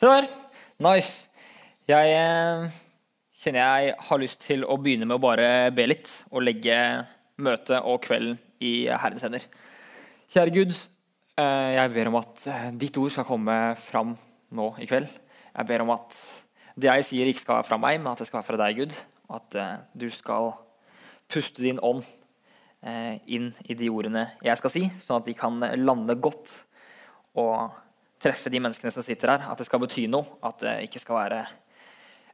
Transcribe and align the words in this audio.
Der. 0.00 0.24
Nice. 0.80 1.28
Jeg 1.84 2.12
eh, 2.16 2.62
kjenner 3.36 3.60
jeg 3.60 3.96
har 4.06 4.20
lyst 4.22 4.38
til 4.46 4.62
å 4.64 4.78
begynne 4.80 5.04
med 5.04 5.18
å 5.18 5.20
bare 5.20 5.48
be 5.76 5.84
litt 5.90 6.08
og 6.30 6.40
legge 6.46 6.76
møtet 7.36 7.84
og 7.84 7.98
kvelden 8.06 8.38
i 8.64 8.88
Herrens 8.88 9.26
hender. 9.26 9.44
Kjære 10.32 10.54
Gud, 10.54 10.72
eh, 11.36 11.68
jeg 11.74 11.92
ber 11.92 12.08
om 12.08 12.16
at 12.22 12.46
eh, 12.48 12.70
ditt 12.80 12.96
ord 13.02 13.12
skal 13.12 13.26
komme 13.28 13.58
fram 13.90 14.14
nå 14.56 14.70
i 14.80 14.88
kveld. 14.88 15.10
Jeg 15.52 15.68
ber 15.68 15.84
om 15.84 15.92
at 15.98 16.16
det 16.80 16.88
jeg 16.88 17.08
sier, 17.10 17.28
ikke 17.28 17.44
skal 17.44 17.58
være 17.58 17.68
fra 17.68 17.80
meg, 17.84 18.00
men 18.00 18.14
at 18.14 18.24
det 18.24 18.30
skal 18.30 18.40
være 18.40 18.48
fra 18.48 18.62
deg, 18.62 18.80
Gud. 18.80 18.96
At 19.36 19.60
du 20.00 20.08
skal 20.16 20.54
puste 21.28 21.60
din 21.60 21.82
ånd 21.84 22.08
inn 23.28 23.52
i 23.68 23.76
de 23.76 23.92
ordene 23.92 24.30
jeg 24.40 24.56
skal 24.56 24.72
si, 24.72 24.86
sånn 24.96 25.20
at 25.20 25.28
de 25.28 25.36
kan 25.36 25.60
lande 25.76 26.16
godt 26.16 26.54
og 27.36 27.68
treffe 28.20 28.52
de 28.52 28.60
menneskene 28.62 28.92
som 28.94 29.04
sitter 29.04 29.34
her. 29.34 29.48
At 29.50 29.60
det 29.60 29.66
skal 29.68 29.82
bety 29.82 30.06
noe. 30.10 30.38
At 30.44 30.62
det 30.62 30.76
ikke 30.88 31.02
skal 31.02 31.20
være 31.22 31.42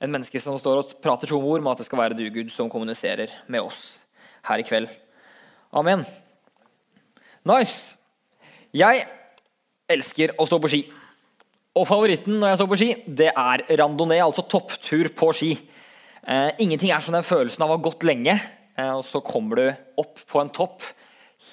en 0.02 0.12
menneske 0.12 0.40
som 0.42 0.58
står 0.60 0.82
og 0.82 0.96
prater 1.04 1.30
tomme 1.30 1.48
ord, 1.48 1.62
men 1.64 1.72
at 1.72 1.80
det 1.80 1.88
skal 1.88 2.02
være 2.02 2.18
du, 2.18 2.26
Gud, 2.32 2.50
som 2.52 2.70
kommuniserer 2.72 3.32
med 3.48 3.64
oss 3.64 3.84
her 4.46 4.60
i 4.60 4.66
kveld. 4.66 4.90
Amen. 5.76 6.04
Nice. 7.46 7.96
Jeg 8.76 9.06
elsker 9.90 10.34
å 10.36 10.46
stå 10.48 10.60
på 10.60 10.70
ski. 10.72 10.82
Og 11.76 11.84
favoritten 11.88 12.38
når 12.40 12.52
jeg 12.52 12.60
står 12.60 12.68
på 12.70 12.78
ski, 12.80 12.90
det 13.06 13.30
er 13.30 13.64
randonee, 13.80 14.24
altså 14.24 14.44
topptur 14.48 15.10
på 15.16 15.30
ski. 15.36 15.50
Eh, 16.26 16.50
ingenting 16.64 16.92
er 16.92 17.04
som 17.04 17.14
den 17.16 17.26
følelsen 17.26 17.62
av 17.64 17.72
å 17.72 17.76
ha 17.76 17.84
gått 17.84 18.06
lenge, 18.08 18.34
eh, 18.76 18.92
og 18.92 19.04
så 19.06 19.20
kommer 19.24 19.60
du 19.60 19.66
opp 20.02 20.22
på 20.26 20.40
en 20.40 20.52
topp. 20.52 20.84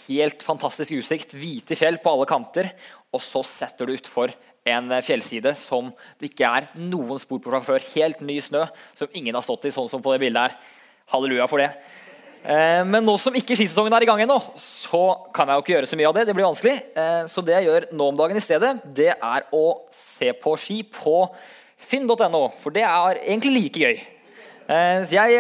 Helt 0.07 0.43
fantastisk 0.43 0.95
utsikt, 0.95 1.35
hvite 1.38 1.75
fjell 1.77 1.99
på 2.02 2.13
alle 2.13 2.27
kanter, 2.29 2.71
og 3.13 3.22
så 3.22 3.44
setter 3.45 3.88
du 3.88 3.95
utfor 3.95 4.34
en 4.66 4.94
fjellside 5.03 5.52
som 5.59 5.91
det 6.20 6.31
ikke 6.31 6.48
er 6.48 6.70
noen 6.80 7.20
spor 7.22 7.41
på 7.44 7.52
fra 7.52 7.62
før. 7.63 7.84
Helt 7.94 8.23
ny 8.26 8.39
snø 8.41 8.63
som 8.98 9.12
ingen 9.13 9.36
har 9.36 9.44
stått 9.45 9.67
i, 9.70 9.73
sånn 9.75 9.92
som 9.92 10.03
på 10.03 10.14
det 10.14 10.23
bildet 10.23 10.47
her. 10.47 10.55
Halleluja 11.14 11.47
for 11.52 11.61
det. 11.61 11.70
Eh, 12.44 12.81
men 12.83 13.05
nå 13.08 13.16
som 13.22 13.36
ikke 13.39 13.55
skisesongen 13.55 13.94
er 13.95 14.03
i 14.03 14.08
gang 14.08 14.23
ennå, 14.23 14.36
så 14.59 15.03
kan 15.36 15.47
jeg 15.47 15.59
jo 15.59 15.64
ikke 15.64 15.75
gjøre 15.78 15.89
så 15.92 16.00
mye 16.00 16.09
av 16.09 16.17
det. 16.17 16.25
Det 16.28 16.36
blir 16.36 16.47
vanskelig. 16.47 16.75
Eh, 17.00 17.20
så 17.31 17.44
det 17.45 17.55
jeg 17.58 17.70
gjør 17.70 17.89
nå 17.95 18.08
om 18.11 18.17
dagen 18.20 18.39
i 18.39 18.44
stedet, 18.44 18.73
det 18.95 19.11
er 19.14 19.45
å 19.55 19.66
se 19.95 20.33
på 20.39 20.55
ski 20.59 20.81
på 20.92 21.17
finn.no. 21.83 22.44
For 22.64 22.75
det 22.75 22.83
er 22.88 23.22
egentlig 23.22 23.55
like 23.55 23.83
gøy. 23.83 24.03
Eh, 24.64 25.11
jeg, 25.11 25.39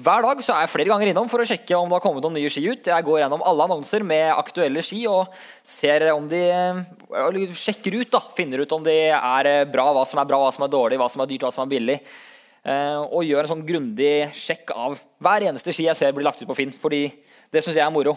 hver 0.00 0.24
dag 0.24 0.38
så 0.40 0.54
er 0.54 0.64
jeg 0.64 0.72
flere 0.72 0.88
ganger 0.88 1.10
innom 1.10 1.28
for 1.28 1.42
å 1.42 1.46
sjekke 1.48 1.76
om 1.76 1.90
det 1.90 1.98
har 1.98 2.04
kommet 2.04 2.24
noen 2.24 2.38
nye 2.38 2.48
ski 2.52 2.62
ut. 2.70 2.88
Jeg 2.88 3.04
går 3.04 3.18
gjennom 3.20 3.42
alle 3.44 3.66
annonser 3.66 4.04
med 4.06 4.30
aktuelle 4.32 4.80
ski 4.84 5.02
og 5.10 5.34
ser 5.66 6.06
om 6.14 6.24
de 6.30 6.40
sjekker 7.60 7.98
ut. 7.98 8.10
da, 8.14 8.22
Finner 8.36 8.64
ut 8.64 8.72
om 8.72 8.86
de 8.86 8.96
er 9.12 9.50
bra, 9.68 9.90
hva 9.92 10.06
som 10.08 10.22
er 10.22 10.30
bra, 10.30 10.40
hva 10.40 10.52
som 10.56 10.64
er 10.64 10.72
dårlig, 10.72 11.00
hva 11.00 11.10
som 11.12 11.20
er 11.20 11.28
dyrt, 11.28 11.44
hva 11.44 11.52
som 11.52 11.66
er 11.66 11.72
billig. 11.74 11.98
Og 13.10 13.24
gjør 13.24 13.44
en 13.44 13.52
sånn 13.54 13.66
grundig 13.68 14.14
sjekk 14.36 14.72
av 14.76 14.96
hver 15.20 15.46
eneste 15.48 15.72
ski 15.72 15.86
jeg 15.86 15.96
ser 15.96 16.16
blir 16.16 16.26
lagt 16.26 16.40
ut 16.40 16.48
på 16.48 16.56
Finn. 16.56 16.72
fordi 16.72 17.06
det 17.52 17.62
syns 17.64 17.76
jeg 17.76 17.84
er 17.84 17.92
moro. 17.92 18.12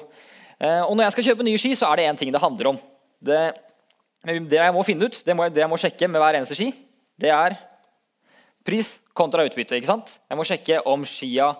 Og 0.59 0.95
når 0.95 1.07
jeg 1.07 1.15
skal 1.15 1.27
kjøpe 1.29 1.47
nye 1.47 1.59
ski, 1.59 1.71
så 1.79 1.87
er 1.89 1.99
det 1.99 2.07
én 2.11 2.19
ting 2.19 2.31
det 2.31 2.43
handler 2.43 2.73
om. 2.73 2.81
Det, 3.23 3.43
det 4.23 4.59
jeg 4.59 4.75
må 4.75 4.83
finne 4.87 5.07
ut, 5.07 5.19
det, 5.25 5.35
må, 5.35 5.47
det 5.47 5.63
jeg 5.63 5.71
må 5.71 5.79
sjekke 5.79 6.11
med 6.11 6.23
hver 6.23 6.39
eneste 6.39 6.59
ski, 6.59 6.69
det 7.19 7.31
er 7.31 7.55
pris 8.65 8.95
kontra 9.15 9.45
utbytte. 9.47 9.77
ikke 9.77 9.89
sant? 9.89 10.17
Jeg 10.29 10.39
må 10.39 10.45
sjekke 10.47 10.81
om 10.89 11.05
skia 11.07 11.51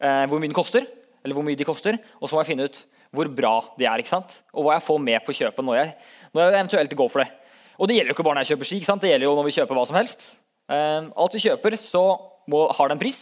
eh, 0.00 0.24
hvor 0.26 0.40
mye 0.40 0.50
den 0.50 0.56
koster, 0.56 0.86
eller 1.24 1.36
hvor 1.36 1.46
mye 1.46 1.58
de 1.58 1.66
koster, 1.68 1.98
og 2.20 2.28
så 2.28 2.36
må 2.36 2.42
jeg 2.42 2.52
finne 2.52 2.68
ut 2.68 2.78
hvor 3.14 3.30
bra 3.32 3.54
de 3.78 3.86
er, 3.86 4.02
ikke 4.02 4.12
sant? 4.12 4.40
og 4.52 4.66
hva 4.66 4.76
jeg 4.76 4.84
får 4.86 4.98
med 5.02 5.24
på 5.24 5.34
kjøpet 5.38 5.64
når 5.64 5.78
jeg, 5.78 5.92
når 6.34 6.42
jeg 6.42 6.58
eventuelt 6.58 6.96
går 6.98 7.12
for 7.12 7.22
det. 7.22 7.30
Og 7.76 7.88
det 7.88 7.96
gjelder 7.96 8.12
jo 8.12 8.16
ikke 8.16 8.26
bare 8.26 8.38
når 8.38 8.46
jeg 8.46 8.54
kjøper 8.54 8.68
ski, 8.68 8.80
ikke 8.80 8.90
sant? 8.90 9.04
det 9.04 9.12
gjelder 9.12 9.28
jo 9.28 9.36
når 9.38 9.48
vi 9.48 9.56
kjøper 9.56 9.78
hva 9.78 9.86
som 9.88 9.98
helst. 9.98 10.26
Eh, 10.72 11.08
alt 11.08 11.36
vi 11.36 11.44
kjøper, 11.46 11.78
så 11.80 12.04
må, 12.50 12.66
har 12.76 12.90
det 12.90 12.96
en 12.96 13.02
pris. 13.02 13.20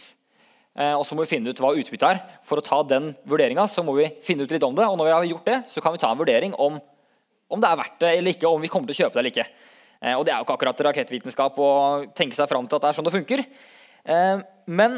Eh, 0.75 0.91
og 0.91 1.05
så 1.07 1.15
må 1.15 1.23
vi 1.23 1.31
finne 1.31 1.51
ut 1.51 1.61
hva 1.63 1.71
utbyttet 1.75 2.07
er. 2.09 2.21
For 2.47 2.59
å 2.59 2.65
ta 2.65 2.81
den 2.87 3.13
vurderinga 3.27 3.67
må 3.87 3.95
vi 3.99 4.09
finne 4.25 4.43
ut 4.43 4.51
litt 4.51 4.65
om 4.67 4.75
det. 4.75 4.87
Og 4.87 4.99
når 4.99 5.09
vi 5.09 5.15
har 5.15 5.29
gjort 5.31 5.51
det, 5.51 5.59
så 5.71 5.83
kan 5.83 5.95
vi 5.95 6.01
ta 6.01 6.11
en 6.11 6.19
vurdering 6.19 6.55
om, 6.59 6.81
om 7.47 7.63
det 7.63 7.69
er 7.69 7.79
verdt 7.79 8.01
det 8.03 8.11
eller 8.17 8.35
ikke, 8.35 8.51
om 8.51 8.63
vi 8.63 8.71
kommer 8.71 8.91
til 8.91 8.97
å 8.97 9.05
kjøpe 9.05 9.15
det 9.15 9.23
eller 9.23 9.33
ikke. 9.35 9.47
Eh, 10.01 10.15
og 10.15 10.25
det 10.25 10.33
er 10.33 10.39
jo 10.39 10.47
ikke 10.47 10.57
akkurat 10.57 10.85
rakettvitenskap 10.89 11.59
å 11.61 11.71
tenke 12.17 12.37
seg 12.37 12.49
fram 12.51 12.67
til 12.67 12.77
at 12.77 12.85
det 12.85 12.89
er 12.89 12.97
sånn 12.97 13.07
det 13.07 13.15
funker. 13.15 13.43
Eh, 14.05 14.41
men 14.67 14.97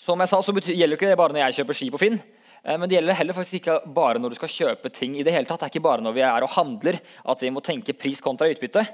som 0.00 0.20
jeg 0.20 0.32
sa, 0.32 0.40
så 0.44 0.54
gjelder 0.56 0.96
ikke 0.98 1.10
det 1.10 1.18
bare 1.18 1.34
når 1.34 1.46
jeg 1.46 1.60
kjøper 1.60 1.78
ski 1.78 1.90
på 1.94 2.00
Finn. 2.02 2.18
Eh, 2.62 2.76
men 2.76 2.88
det 2.88 2.98
gjelder 2.98 3.20
heller 3.20 3.38
faktisk 3.38 3.60
ikke 3.60 3.78
bare 3.96 4.22
når 4.22 4.34
du 4.34 4.40
skal 4.40 4.52
kjøpe 4.52 4.92
ting. 4.92 5.16
i 5.16 5.26
Det 5.26 5.34
hele 5.34 5.48
tatt. 5.48 5.62
Det 5.62 5.70
er 5.70 5.74
ikke 5.76 5.88
bare 5.88 6.04
når 6.04 6.16
vi 6.16 6.24
er 6.26 6.46
og 6.46 6.54
handler 6.56 7.00
at 7.24 7.44
vi 7.44 7.52
må 7.54 7.64
tenke 7.64 7.96
pris 7.96 8.22
kontra 8.24 8.50
utbytte. 8.52 8.84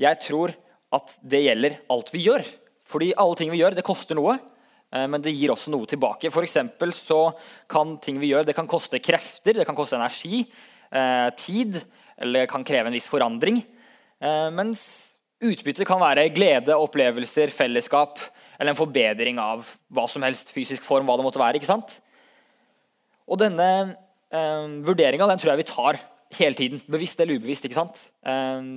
Jeg 0.00 0.16
tror 0.26 0.52
at 0.92 1.14
det 1.24 1.38
gjelder 1.46 1.78
alt 1.88 2.10
vi 2.12 2.26
gjør. 2.26 2.44
Fordi 2.90 3.14
alle 3.16 3.38
ting 3.38 3.52
vi 3.52 3.62
gjør, 3.62 3.78
det 3.78 3.86
koster 3.86 4.18
noe. 4.18 4.34
Men 4.90 5.22
det 5.22 5.32
gir 5.32 5.52
også 5.54 5.70
noe 5.72 5.86
tilbake. 5.88 6.28
For 6.34 6.44
så 6.50 7.20
kan 7.70 7.94
ting 8.02 8.18
vi 8.20 8.34
gjør, 8.34 8.44
det 8.44 8.56
kan 8.58 8.68
koste 8.68 8.98
krefter, 9.00 9.54
det 9.54 9.64
kan 9.64 9.78
koste 9.78 9.96
energi, 9.96 10.42
tid, 11.38 11.78
eller 12.20 12.48
kan 12.50 12.64
kreve 12.66 12.90
en 12.90 12.96
viss 12.96 13.08
forandring. 13.10 13.62
Mens 14.52 14.82
Utbytte 15.40 15.86
kan 15.88 16.00
være 16.02 16.26
glede, 16.36 16.76
opplevelser, 16.76 17.48
fellesskap 17.54 18.18
eller 18.60 18.74
en 18.74 18.78
forbedring 18.78 19.38
av 19.40 19.64
hva 19.88 20.04
som 20.10 20.24
helst 20.26 20.52
fysisk 20.52 20.84
form. 20.84 21.06
hva 21.08 21.16
det 21.16 21.24
måtte 21.24 21.40
være, 21.40 21.56
ikke 21.56 21.70
sant? 21.70 21.94
Og 23.24 23.40
denne 23.40 23.68
eh, 24.28 24.66
vurderinga 24.84 25.30
tror 25.32 25.54
jeg 25.54 25.62
vi 25.62 25.68
tar 25.70 26.00
hele 26.36 26.58
tiden. 26.58 26.82
Bevisst 26.84 27.20
eller 27.20 27.40
ubevisst. 27.40 27.64
ikke 27.64 27.78
sant? 27.78 28.02
Eh, 28.20 28.68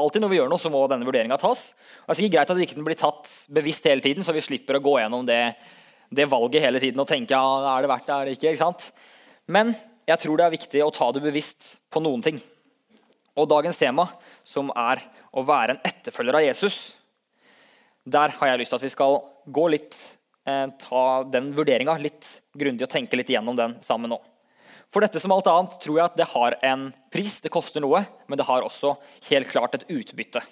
alltid 0.00 0.24
når 0.24 0.32
vi 0.32 0.38
gjør 0.40 0.48
noe, 0.54 0.62
så 0.62 0.72
må 0.72 0.80
denne 0.88 1.04
vurderinga 1.04 1.36
tas. 1.42 1.66
Og 1.74 2.08
det 2.08 2.14
er 2.14 2.20
sikkert 2.22 2.36
greit 2.38 2.54
at 2.54 2.56
den 2.56 2.64
ikke 2.64 2.86
blir 2.88 3.00
tatt 3.02 3.34
bevisst 3.60 3.90
hele 3.90 4.04
tiden, 4.04 4.24
så 4.24 4.32
vi 4.32 4.46
slipper 4.46 4.80
å 4.80 4.84
gå 4.88 4.96
gjennom 5.02 5.28
det, 5.28 5.42
det 6.08 6.30
valget 6.32 6.64
hele 6.64 6.80
tiden 6.80 7.04
og 7.04 7.10
tenke 7.10 7.36
ja, 7.36 7.44
er 7.74 7.84
det 7.84 7.92
verdt 7.92 8.08
det, 8.08 8.16
er 8.16 8.24
det 8.24 8.38
ikke. 8.38 8.54
ikke 8.54 8.64
sant? 8.64 8.88
Men 9.52 9.76
jeg 10.08 10.24
tror 10.24 10.40
det 10.40 10.48
er 10.48 10.56
viktig 10.56 10.80
å 10.86 10.92
ta 10.96 11.12
det 11.12 11.26
bevisst 11.28 11.74
på 11.92 12.00
noen 12.00 12.24
ting. 12.24 12.40
Og 13.34 13.48
dagens 13.50 13.78
tema, 13.78 14.06
som 14.46 14.70
er 14.78 15.02
å 15.34 15.42
være 15.46 15.74
en 15.74 15.82
etterfølger 15.86 16.38
av 16.38 16.44
Jesus, 16.44 16.76
der 18.04 18.34
har 18.36 18.50
jeg 18.50 18.60
lyst 18.60 18.74
til 18.74 18.78
at 18.78 18.84
vi 18.86 18.92
skal 18.92 19.16
gå 19.50 19.64
litt, 19.72 19.96
eh, 20.46 20.66
ta 20.78 21.24
den 21.24 21.50
vurderinga 21.56 21.96
litt 21.98 22.28
grundig 22.54 22.86
og 22.86 22.92
tenke 22.92 23.16
litt 23.16 23.32
igjennom 23.32 23.56
den 23.56 23.76
sammen 23.82 24.12
nå. 24.12 24.20
For 24.92 25.02
dette 25.02 25.18
som 25.18 25.32
alt 25.34 25.48
annet 25.50 25.80
tror 25.82 25.98
jeg 25.98 26.04
at 26.04 26.16
det 26.20 26.30
har 26.30 26.54
en 26.62 26.92
pris, 27.10 27.40
det 27.42 27.50
koster 27.50 27.82
noe, 27.82 28.04
men 28.28 28.38
det 28.38 28.46
har 28.46 28.62
også 28.62 28.94
helt 29.30 29.50
klart 29.50 29.74
et 29.74 29.88
utbytte. 29.90 30.44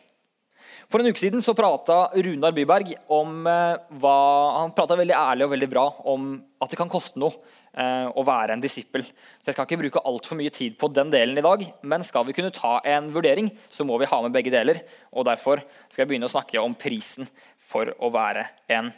For 0.90 0.98
en 0.98 1.06
uke 1.06 1.22
siden 1.22 1.44
så 1.44 1.54
prata 1.54 2.10
Runar 2.18 2.52
Byberg 2.56 2.96
om 3.14 3.46
eh, 3.46 3.78
hva, 4.02 4.18
han 4.58 4.74
veldig 4.74 5.14
ærlig 5.14 5.46
og 5.46 5.54
veldig 5.54 5.70
bra 5.70 5.86
om 6.10 6.32
at 6.60 6.72
det 6.72 6.80
kan 6.80 6.90
koste 6.90 7.20
noe 7.22 7.36
å 7.72 8.20
være 8.26 8.52
en 8.52 8.60
disippel. 8.60 9.00
Så 9.40 9.48
Jeg 9.48 9.54
skal 9.56 9.64
ikke 9.64 9.78
bruke 9.80 10.02
altfor 10.04 10.36
mye 10.36 10.52
tid 10.52 10.74
på 10.76 10.90
den 10.92 11.08
delen 11.08 11.38
i 11.40 11.44
dag, 11.46 11.62
men 11.82 12.04
skal 12.04 12.26
vi 12.28 12.34
kunne 12.36 12.52
ta 12.52 12.74
en 12.84 13.08
vurdering, 13.14 13.48
så 13.72 13.86
må 13.88 13.96
vi 13.96 14.10
ha 14.10 14.18
med 14.20 14.34
begge 14.34 14.52
deler. 14.52 14.82
og 15.08 15.24
Derfor 15.24 15.62
skal 15.88 16.02
jeg 16.02 16.10
begynne 16.10 16.28
å 16.28 16.34
snakke 16.34 16.60
om 16.60 16.76
prisen 16.76 17.30
for 17.72 17.94
å 17.96 18.12
være 18.12 18.44
en 18.68 18.92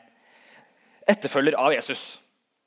etterfølger 1.06 1.54
av 1.60 1.74
Jesus. 1.76 2.16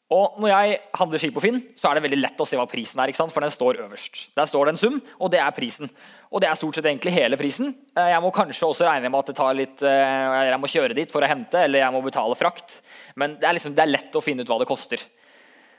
Og 0.08 0.38
Når 0.40 0.52
jeg 0.54 0.76
handler 0.96 1.20
ski 1.20 1.30
på 1.36 1.42
Finn, 1.44 1.58
så 1.76 1.90
er 1.90 1.98
det 1.98 2.06
veldig 2.06 2.20
lett 2.22 2.40
å 2.40 2.46
se 2.48 2.56
hva 2.56 2.64
prisen 2.70 3.00
er. 3.04 3.12
for 3.12 3.42
den 3.42 3.52
står 3.52 3.82
øverst. 3.84 4.34
Der 4.36 4.46
står 4.46 4.66
det 4.66 4.72
en 4.72 4.78
sum, 4.78 5.02
og 5.20 5.32
det 5.32 5.40
er 5.40 5.52
prisen. 5.52 5.90
Og 6.32 6.40
det 6.40 6.48
er 6.48 6.56
stort 6.56 6.76
sett 6.76 6.86
egentlig 6.86 7.12
hele 7.12 7.36
prisen. 7.36 7.76
Eh, 7.96 8.12
jeg 8.12 8.22
må 8.22 8.32
kanskje 8.32 8.64
også 8.64 8.88
regne 8.88 9.10
med 9.10 9.20
at 9.20 9.26
det 9.26 9.36
tar 9.36 9.54
litt, 9.54 9.84
eh, 9.84 10.48
jeg 10.48 10.60
må 10.60 10.68
kjøre 10.68 10.96
dit 10.96 11.12
for 11.12 11.22
å 11.22 11.28
hente, 11.28 11.56
eller 11.56 11.80
jeg 11.80 11.92
må 11.92 12.02
betale 12.02 12.36
frakt. 12.36 12.82
Men 13.18 13.36
det 13.36 13.44
er, 13.44 13.54
liksom, 13.54 13.76
det 13.76 13.84
er 13.84 13.92
lett 13.92 14.16
å 14.16 14.24
finne 14.24 14.44
ut 14.44 14.48
hva 14.48 14.60
det 14.60 14.68
koster. 14.68 14.98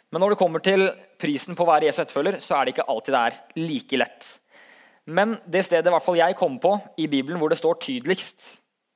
Men 0.08 0.22
når 0.22 0.32
det 0.32 0.40
kommer 0.40 0.62
til 0.64 0.86
prisen 1.20 1.56
på 1.56 1.64
å 1.66 1.68
være 1.68 1.88
Jesu 1.88 2.00
etterfølger, 2.02 2.38
så 2.40 2.56
er 2.56 2.64
det 2.64 2.74
ikke 2.74 2.86
alltid 2.88 3.14
det 3.14 3.24
er 3.26 3.40
like 3.60 4.00
lett. 4.00 4.28
Men 5.08 5.36
det 5.48 5.64
stedet 5.66 5.92
hvert 5.92 6.04
fall 6.04 6.20
jeg 6.20 6.36
kommer 6.36 6.62
på 6.62 6.72
i 7.00 7.08
Bibelen 7.08 7.40
hvor 7.40 7.52
det 7.52 7.60
står 7.60 7.80
tydeligst 7.84 8.44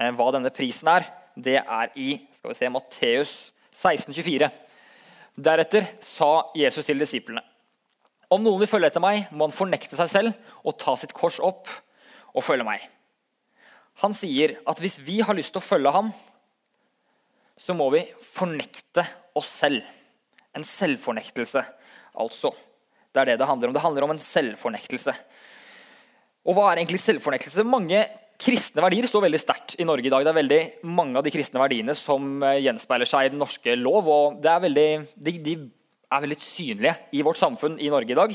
eh, 0.00 0.12
hva 0.12 0.31
denne 0.35 0.53
prisen 0.53 0.88
er, 0.93 1.09
det 1.37 1.59
er 1.62 1.93
i 1.97 2.14
skal 2.37 2.53
vi 2.53 2.59
se, 2.59 2.69
Matteus 2.73 3.35
16,24. 3.73 4.50
Deretter 5.41 5.87
sa 6.05 6.50
Jesus 6.56 6.85
til 6.88 7.00
disiplene.: 7.00 7.41
Om 8.32 8.44
noen 8.44 8.61
vil 8.61 8.69
følge 8.69 8.91
etter 8.93 9.05
meg, 9.05 9.29
må 9.32 9.49
han 9.49 9.56
fornekte 9.56 9.97
seg 9.97 10.11
selv 10.12 10.53
og 10.64 10.76
ta 10.81 10.97
sitt 11.00 11.14
kors 11.17 11.41
opp 11.41 11.69
og 12.32 12.44
følge 12.44 12.69
meg. 12.69 12.85
Han 14.05 14.12
sier 14.17 14.59
at 14.69 14.81
hvis 14.81 15.00
vi 15.05 15.20
har 15.25 15.37
lyst 15.37 15.53
til 15.53 15.61
å 15.61 15.64
følge 15.64 15.93
ham, 15.93 16.12
så 17.61 17.76
må 17.76 17.91
vi 17.93 18.06
fornekte 18.32 19.05
oss 19.37 19.50
selv. 19.61 19.85
En 20.56 20.66
selvfornektelse, 20.66 21.62
altså. 22.20 22.52
Det 23.12 23.20
er 23.22 23.32
det 23.32 23.38
det 23.40 23.49
handler 23.49 23.70
om. 23.70 23.76
Det 23.76 23.84
handler 23.84 24.06
om 24.06 24.14
en 24.14 24.22
selvfornektelse. 24.22 25.14
Og 26.49 26.56
hva 26.56 26.70
er 26.70 26.81
egentlig 26.82 27.00
selvfornektelse? 27.02 27.64
Mange 27.69 28.00
kristne 28.43 28.82
verdier 28.82 29.06
står 29.06 29.26
veldig 29.26 29.40
sterkt 29.40 29.76
i 29.78 29.87
Norge 29.87 30.08
i 30.08 30.12
dag. 30.12 30.25
Det 30.25 30.32
er 30.32 30.40
veldig 30.40 30.62
mange 30.90 31.20
av 31.20 31.26
de 31.26 31.32
kristne 31.34 31.60
verdiene 31.62 31.94
som 31.96 32.43
eh, 32.43 32.58
gjenspeiler 32.64 33.08
seg 33.08 33.28
i 33.28 33.32
den 33.34 33.43
norske 33.43 33.76
lov. 33.78 34.08
og 34.10 34.49
er 34.49 34.64
veldig, 34.64 34.88
de, 35.14 35.37
de, 35.44 35.54
er 36.12 36.25
veldig 36.25 36.40
synlige 36.43 36.96
i 37.14 37.22
vårt 37.25 37.40
samfunn 37.40 37.78
i 37.81 37.90
Norge 37.93 38.14
i 38.14 38.19
dag. 38.19 38.34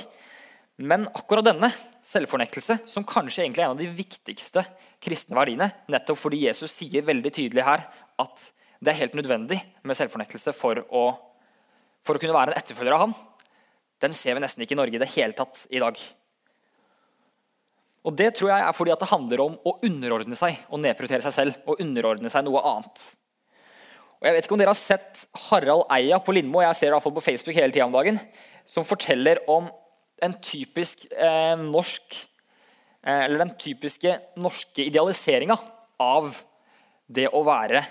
Men 0.77 1.07
akkurat 1.09 1.45
denne 1.47 1.71
selvfornektelse 2.05 2.79
som 2.87 3.05
kanskje 3.07 3.43
egentlig 3.43 3.63
er 3.63 3.71
en 3.71 3.75
av 3.75 3.81
de 3.81 3.89
viktigste 3.97 4.63
kristne 5.03 5.37
verdiene. 5.37 5.71
Nettopp 5.91 6.21
fordi 6.21 6.43
Jesus 6.45 6.75
sier 6.77 7.05
veldig 7.05 7.33
tydelig 7.33 7.65
her 7.65 7.87
at 8.21 8.51
det 8.77 8.93
er 8.93 9.01
helt 9.01 9.17
nødvendig 9.17 9.57
med 9.81 9.97
selvfornektelse 9.97 10.53
for 10.55 10.83
å, 10.93 11.07
for 12.05 12.17
å 12.17 12.21
kunne 12.21 12.35
være 12.35 12.53
en 12.53 12.61
etterfølger 12.61 12.95
av 12.95 13.05
ham. 13.05 13.17
Den 14.01 14.13
ser 14.13 14.38
vi 14.38 14.44
nesten 14.44 14.63
ikke 14.63 14.75
i 14.75 14.79
Norge 14.79 14.97
i 14.97 15.01
det 15.01 15.11
hele 15.15 15.38
tatt 15.38 15.63
i 15.73 15.81
dag. 15.81 15.97
Og 18.07 18.15
Det 18.15 18.29
tror 18.38 18.53
jeg 18.53 18.63
er 18.63 18.75
fordi 18.75 18.95
det 18.95 19.09
handler 19.09 19.44
om 19.44 19.55
å 19.67 19.77
underordne 19.83 20.38
seg 20.39 20.61
og 20.69 20.79
nedprioritere 20.83 21.25
seg 21.25 21.35
selv 21.35 21.67
og 21.67 21.81
underordne 21.83 22.31
seg 22.31 22.45
noe 22.47 22.61
annet. 22.69 23.01
Og 24.17 24.25
jeg 24.25 24.33
vet 24.33 24.47
ikke 24.47 24.55
om 24.55 24.61
dere 24.61 24.73
har 24.73 24.79
sett 24.79 25.25
Harald 25.47 25.83
Eia 25.94 26.17
på 26.23 26.33
Lindmo 26.33 26.63
jeg 26.63 26.77
ser 26.79 26.95
det 26.95 27.01
på 27.03 27.25
Facebook 27.25 27.57
hele 27.57 27.73
tiden 27.73 27.91
om 27.91 27.97
dagen, 27.97 28.17
som 28.65 28.88
forteller 28.88 29.43
om 29.51 29.67
en 30.23 30.33
typisk 30.41 31.03
eh, 31.11 31.53
norsk 31.59 32.15
eh, 33.05 33.25
Eller 33.27 33.43
den 33.43 33.53
typiske 33.59 34.15
norske 34.41 34.88
idealiseringa 34.88 35.57
av 36.01 36.31
det 37.07 37.27
å 37.29 37.43
være 37.45 37.83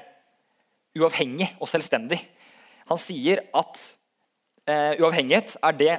uavhengig 0.97 1.53
og 1.61 1.71
selvstendig. 1.71 2.19
Han 2.91 3.01
sier 3.03 3.43
at 3.57 3.83
eh, 4.69 4.97
uavhengighet 5.01 5.57
er 5.63 5.79
det 5.79 5.95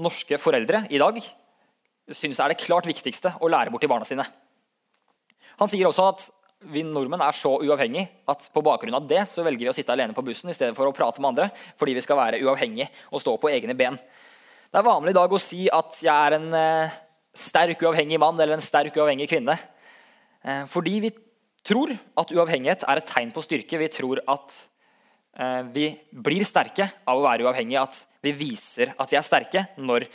norske 0.00 0.38
foreldre 0.40 0.86
i 0.90 1.00
dag 1.00 1.20
synes 2.10 2.40
er 2.42 2.52
det 2.52 2.62
klart 2.62 2.88
viktigste 2.88 3.34
å 3.40 3.50
lære 3.50 3.72
bort 3.72 3.84
til 3.84 3.90
barna 3.92 4.06
sine. 4.08 4.24
Han 5.60 5.70
sier 5.70 5.86
også 5.88 6.08
at 6.10 6.24
vi 6.72 6.84
nordmenn 6.86 7.22
er 7.24 7.34
så 7.34 7.56
uavhengige 7.58 8.06
at 8.30 8.46
på 8.54 8.62
bakgrunn 8.62 8.94
av 8.94 9.06
det 9.10 9.24
så 9.30 9.42
velger 9.42 9.66
vi 9.66 9.70
å 9.72 9.74
sitte 9.74 9.94
alene 9.94 10.14
på 10.14 10.22
bussen 10.26 10.50
i 10.50 10.54
stedet 10.54 10.76
for 10.76 10.86
å 10.86 10.94
prate 10.94 11.22
med 11.22 11.32
andre, 11.32 11.48
fordi 11.78 11.96
vi 11.96 12.04
skal 12.04 12.20
være 12.20 12.42
uavhengige 12.42 12.88
og 13.10 13.22
stå 13.22 13.34
på 13.42 13.50
egne 13.50 13.74
ben. 13.78 13.98
Det 14.72 14.78
er 14.78 14.86
vanlig 14.86 15.12
i 15.12 15.18
dag 15.18 15.34
å 15.34 15.42
si 15.42 15.66
at 15.72 15.98
jeg 16.00 16.12
er 16.12 16.38
en 16.38 16.46
eh, 16.56 16.94
sterk, 17.36 17.82
uavhengig 17.82 18.20
mann 18.22 18.38
eller 18.40 18.56
en 18.56 18.64
sterk, 18.64 18.94
uavhengig 18.96 19.28
kvinne. 19.30 19.58
Eh, 20.42 20.62
fordi 20.70 20.94
vi 21.02 21.12
tror 21.66 21.92
at 22.18 22.32
uavhengighet 22.32 22.86
er 22.88 23.02
et 23.02 23.10
tegn 23.10 23.34
på 23.34 23.44
styrke. 23.44 23.82
Vi 23.82 23.90
tror 23.92 24.22
at 24.30 24.54
vi 25.72 25.86
blir 26.12 26.44
sterke 26.44 26.90
av 27.08 27.18
å 27.18 27.24
være 27.24 27.46
uavhengige. 27.46 27.82
At 27.82 28.22
vi 28.22 28.34
viser 28.36 28.94
at 29.00 29.12
vi 29.12 29.18
er 29.18 29.26
sterke 29.26 29.64
når 29.80 30.06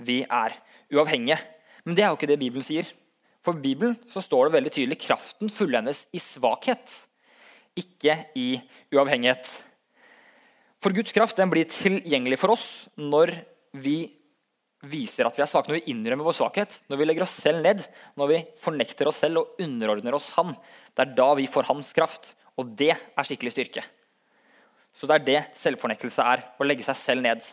vi 0.00 0.20
er 0.24 0.54
uavhengige. 0.94 1.38
Men 1.84 1.96
det 1.96 2.04
er 2.04 2.12
jo 2.12 2.18
ikke 2.18 2.30
det 2.30 2.40
Bibelen 2.40 2.64
sier. 2.64 2.88
For 3.44 3.56
Bibelen 3.56 3.96
så 4.12 4.22
står 4.22 4.48
det 4.48 4.56
veldig 4.58 4.72
tydelig 4.74 5.00
kraften 5.00 5.50
fullendes 5.52 6.04
i 6.12 6.20
svakhet, 6.20 6.92
ikke 7.78 8.16
i 8.36 8.52
uavhengighet. 8.92 9.48
For 10.80 10.96
Guds 10.96 11.12
kraft 11.16 11.40
den 11.40 11.52
blir 11.52 11.68
tilgjengelig 11.68 12.40
for 12.40 12.54
oss 12.56 12.66
når 13.00 13.32
vi 13.80 13.98
viser 14.88 15.28
at 15.28 15.36
vi 15.36 15.44
er 15.44 15.48
svake, 15.48 15.68
når 15.68 15.80
vi 15.80 15.92
innrømmer 15.92 16.24
vår 16.24 16.36
svakhet, 16.38 16.76
når 16.88 17.00
vi 17.00 17.06
legger 17.08 17.24
oss 17.26 17.36
selv 17.36 17.60
ned, 17.64 17.82
når 18.16 18.30
vi 18.30 18.42
fornekter 18.60 19.08
oss 19.08 19.20
selv 19.20 19.42
og 19.42 19.60
underordner 19.60 20.16
oss 20.16 20.30
Han. 20.38 20.54
Det 20.96 21.04
er 21.04 21.16
da 21.16 21.28
vi 21.36 21.48
får 21.52 21.68
Hans 21.68 21.92
kraft, 21.96 22.32
og 22.56 22.72
det 22.80 22.94
er 22.96 23.28
skikkelig 23.28 23.52
styrke. 23.56 23.84
Så 24.96 25.08
det 25.08 25.16
er 25.16 25.26
det 25.26 25.40
selvfornektelse 25.58 26.24
er, 26.26 26.44
å 26.58 26.66
legge 26.66 26.84
seg 26.86 26.98
selv 26.98 27.24
ned. 27.24 27.44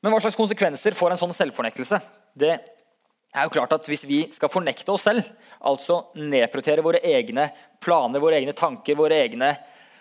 Men 0.00 0.12
hva 0.12 0.20
slags 0.22 0.38
konsekvenser 0.38 0.96
får 0.96 1.14
en 1.14 1.20
sånn 1.24 1.34
selvfornektelse? 1.34 2.00
Det 2.36 2.52
er 2.56 3.46
jo 3.46 3.52
klart 3.52 3.74
at 3.76 3.88
Hvis 3.88 4.06
vi 4.08 4.20
skal 4.32 4.52
fornekte 4.52 4.92
oss 4.92 5.06
selv, 5.08 5.26
altså 5.60 6.12
nedprioritere 6.16 6.84
våre 6.84 7.02
egne 7.04 7.50
planer, 7.82 8.22
våre 8.22 8.38
egne 8.38 8.54
tanker, 8.56 8.96
våre 8.96 9.18
egne 9.24 9.54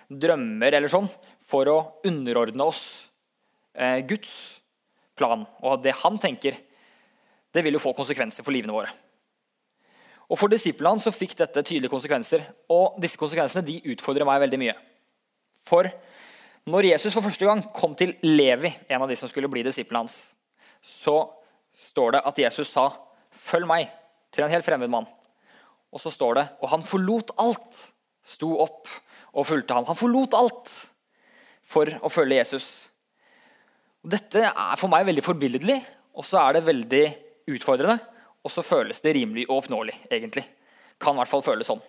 drømmer 0.07 0.78
eller 0.78 0.92
sånn, 0.92 1.10
for 1.46 1.68
å 1.69 1.78
underordne 2.06 2.68
oss 2.69 2.84
eh, 3.74 4.01
Guds 4.08 4.31
plan 5.18 5.46
og 5.63 5.84
det 5.84 5.96
han 6.04 6.19
tenker, 6.22 6.58
det 7.56 7.63
vil 7.63 7.78
jo 7.78 7.84
få 7.84 7.96
konsekvenser 7.96 8.44
for 8.44 8.56
livene 8.56 8.75
våre. 8.75 8.92
Og 10.25 10.40
For 10.40 10.51
disiplene 10.51 11.01
så 11.01 11.13
fikk 11.13 11.36
dette 11.38 11.62
tydelige 11.62 11.94
konsekvenser. 11.94 12.42
Og 12.74 12.98
disse 13.01 13.19
konsekvensene 13.19 13.66
de 13.66 13.78
utfordrer 13.94 14.25
meg 14.28 14.42
veldig 14.42 14.60
mye. 14.62 14.74
For 15.66 15.90
når 16.70 16.90
Jesus 16.92 17.14
for 17.14 17.26
første 17.26 17.46
gang 17.46 17.62
kom 17.74 17.94
til 17.98 18.16
Levi, 18.26 18.72
en 18.90 19.04
av 19.04 19.10
de 19.10 19.18
som 19.20 19.30
skulle 19.30 19.50
bli 19.52 19.64
disiplene 19.66 20.06
hans, 20.06 20.18
så 20.82 21.20
står 21.92 22.16
det 22.16 22.22
at 22.26 22.40
Jesus 22.40 22.72
sa, 22.74 22.90
'Følg 23.32 23.68
meg', 23.68 23.92
til 24.32 24.44
en 24.44 24.50
helt 24.50 24.66
fremmed 24.66 24.90
mann. 24.90 25.08
Og 25.94 26.00
så 26.02 26.12
står 26.12 26.34
det, 26.36 26.48
og 26.62 26.70
han 26.70 26.84
forlot 26.84 27.32
alt, 27.38 27.94
sto 28.24 28.60
opp 28.60 28.88
og 29.34 29.46
fulgte 29.46 29.74
ham. 29.74 29.86
Han 29.86 29.96
forlot 29.96 30.34
alt 30.34 30.72
for 31.62 31.86
å 31.86 32.10
følge 32.12 32.42
Jesus. 32.42 32.90
Dette 34.06 34.44
er 34.44 34.76
for 34.76 34.92
meg 34.92 35.06
veldig 35.06 35.24
forbilledlig, 35.24 35.80
og 36.16 36.26
så 36.26 36.42
er 36.44 36.58
det 36.58 36.68
veldig 36.68 37.06
utfordrende. 37.48 38.00
Og 38.46 38.52
så 38.52 38.62
føles 38.62 39.00
det 39.02 39.16
rimelig 39.16 39.48
oppnåelig, 39.50 39.96
egentlig. 40.12 40.46
Kan 41.02 41.16
i 41.16 41.22
hvert 41.22 41.32
fall 41.32 41.46
føles 41.46 41.68
sånn. 41.68 41.82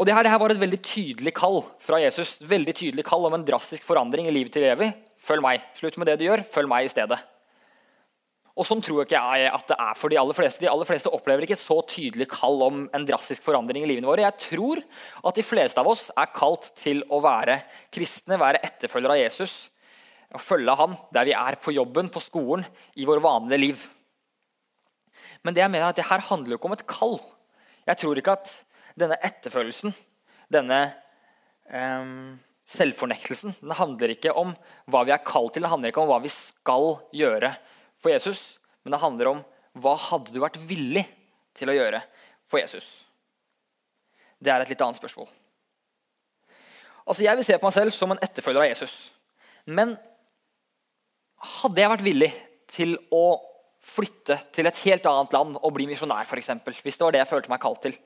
Og 0.00 0.06
det 0.08 0.14
her, 0.16 0.24
det 0.24 0.30
her, 0.32 0.40
var 0.40 0.54
et 0.54 0.62
veldig 0.62 0.78
tydelig 0.80 1.32
kall 1.36 1.58
fra 1.84 1.98
Jesus. 2.00 2.38
veldig 2.40 2.72
tydelig 2.72 3.04
kall 3.04 3.26
om 3.28 3.34
en 3.36 3.44
drastisk 3.44 3.84
forandring 3.84 4.30
i 4.30 4.32
livet 4.32 4.54
til 4.54 4.64
evig. 4.64 4.94
Følg 5.20 5.44
meg. 5.44 5.66
Slutt 5.76 5.98
med 6.00 6.08
det 6.08 6.14
du 6.16 6.24
gjør. 6.24 6.40
Følg 6.48 6.70
meg 6.72 6.86
i 6.86 6.88
stedet. 6.88 7.18
Og 8.56 8.64
Sånn 8.64 8.80
tror 8.80 9.04
ikke 9.04 9.20
jeg 9.20 9.50
at 9.52 9.66
det 9.68 9.76
er 9.76 9.98
for 10.00 10.12
de 10.12 10.16
aller 10.16 10.36
fleste. 10.36 10.64
De 10.64 10.70
aller 10.72 10.88
fleste 10.88 11.12
opplever 11.12 11.44
ikke 11.44 11.58
et 11.58 11.60
så 11.60 11.76
tydelig 11.84 12.30
kall 12.32 12.64
om 12.64 12.80
en 12.96 13.04
drastisk 13.08 13.44
forandring 13.44 13.84
i 13.84 13.90
livene 13.90 14.08
våre. 14.08 14.24
Jeg 14.24 14.40
tror 14.46 14.80
at 14.80 15.36
de 15.36 15.44
fleste 15.44 15.84
av 15.84 15.92
oss 15.92 16.06
er 16.16 16.32
kalt 16.32 16.70
til 16.80 17.04
å 17.12 17.20
være 17.24 17.58
kristne, 17.92 18.40
være 18.40 18.64
etterfølgere 18.70 19.18
av 19.18 19.22
Jesus. 19.22 19.58
Og 20.32 20.40
følge 20.40 20.78
han 20.80 20.96
der 21.12 21.28
vi 21.28 21.36
er 21.36 21.60
på 21.60 21.76
jobben, 21.76 22.08
på 22.08 22.24
skolen, 22.24 22.64
i 22.96 23.04
vår 23.04 23.20
vanlige 23.20 23.64
liv. 23.66 23.86
Men 25.44 25.52
det 25.52 25.64
jeg 25.64 25.72
mener 25.76 25.90
er 25.90 25.92
at 25.92 26.00
det 26.00 26.08
her 26.08 26.24
handler 26.32 26.56
jo 26.56 26.60
ikke 26.60 26.72
om 26.72 26.78
et 26.78 26.88
kall. 26.88 27.16
Jeg 27.84 28.00
tror 28.00 28.16
ikke 28.16 28.36
at 28.40 28.52
denne 29.00 29.18
etterfølgelsen, 29.26 29.94
denne 30.52 30.80
um, 31.72 32.38
selvfornektelsen, 32.70 33.56
den 33.60 33.76
handler 33.78 34.14
ikke 34.14 34.34
om 34.36 34.54
hva 34.90 35.02
vi 35.06 35.14
er 35.14 35.24
kalt 35.26 35.54
til, 35.54 35.64
det 35.64 35.72
handler 35.72 35.92
ikke 35.92 36.04
om 36.04 36.10
hva 36.10 36.20
vi 36.22 36.32
skal 36.34 37.00
gjøre 37.16 37.54
for 38.00 38.12
Jesus, 38.12 38.42
men 38.84 38.94
det 38.94 39.02
handler 39.02 39.32
om 39.32 39.44
hva 39.80 39.94
hadde 40.08 40.34
du 40.34 40.40
vært 40.42 40.58
villig 40.68 41.04
til 41.56 41.70
å 41.70 41.76
gjøre 41.76 42.02
for 42.50 42.62
Jesus. 42.62 42.86
Det 44.40 44.52
er 44.52 44.62
et 44.62 44.72
litt 44.72 44.82
annet 44.82 44.98
spørsmål. 44.98 45.28
Altså, 47.06 47.24
Jeg 47.24 47.36
vil 47.36 47.46
se 47.46 47.58
på 47.58 47.66
meg 47.66 47.74
selv 47.74 47.94
som 47.94 48.12
en 48.14 48.22
etterfølger 48.22 48.62
av 48.62 48.70
Jesus. 48.70 48.94
Men 49.66 49.96
hadde 51.60 51.80
jeg 51.80 51.92
vært 51.92 52.06
villig 52.06 52.30
til 52.70 52.96
å 53.14 53.40
flytte 53.80 54.36
til 54.54 54.68
et 54.68 54.80
helt 54.84 55.06
annet 55.08 55.34
land 55.34 55.58
og 55.58 55.74
bli 55.74 55.88
misjonær, 55.88 56.28
f.eks., 56.28 56.52
hvis 56.84 56.98
det 57.00 57.06
var 57.06 57.16
det 57.16 57.22
jeg 57.22 57.30
følte 57.32 57.52
meg 57.52 57.62
kalt 57.62 57.80
til, 57.84 57.96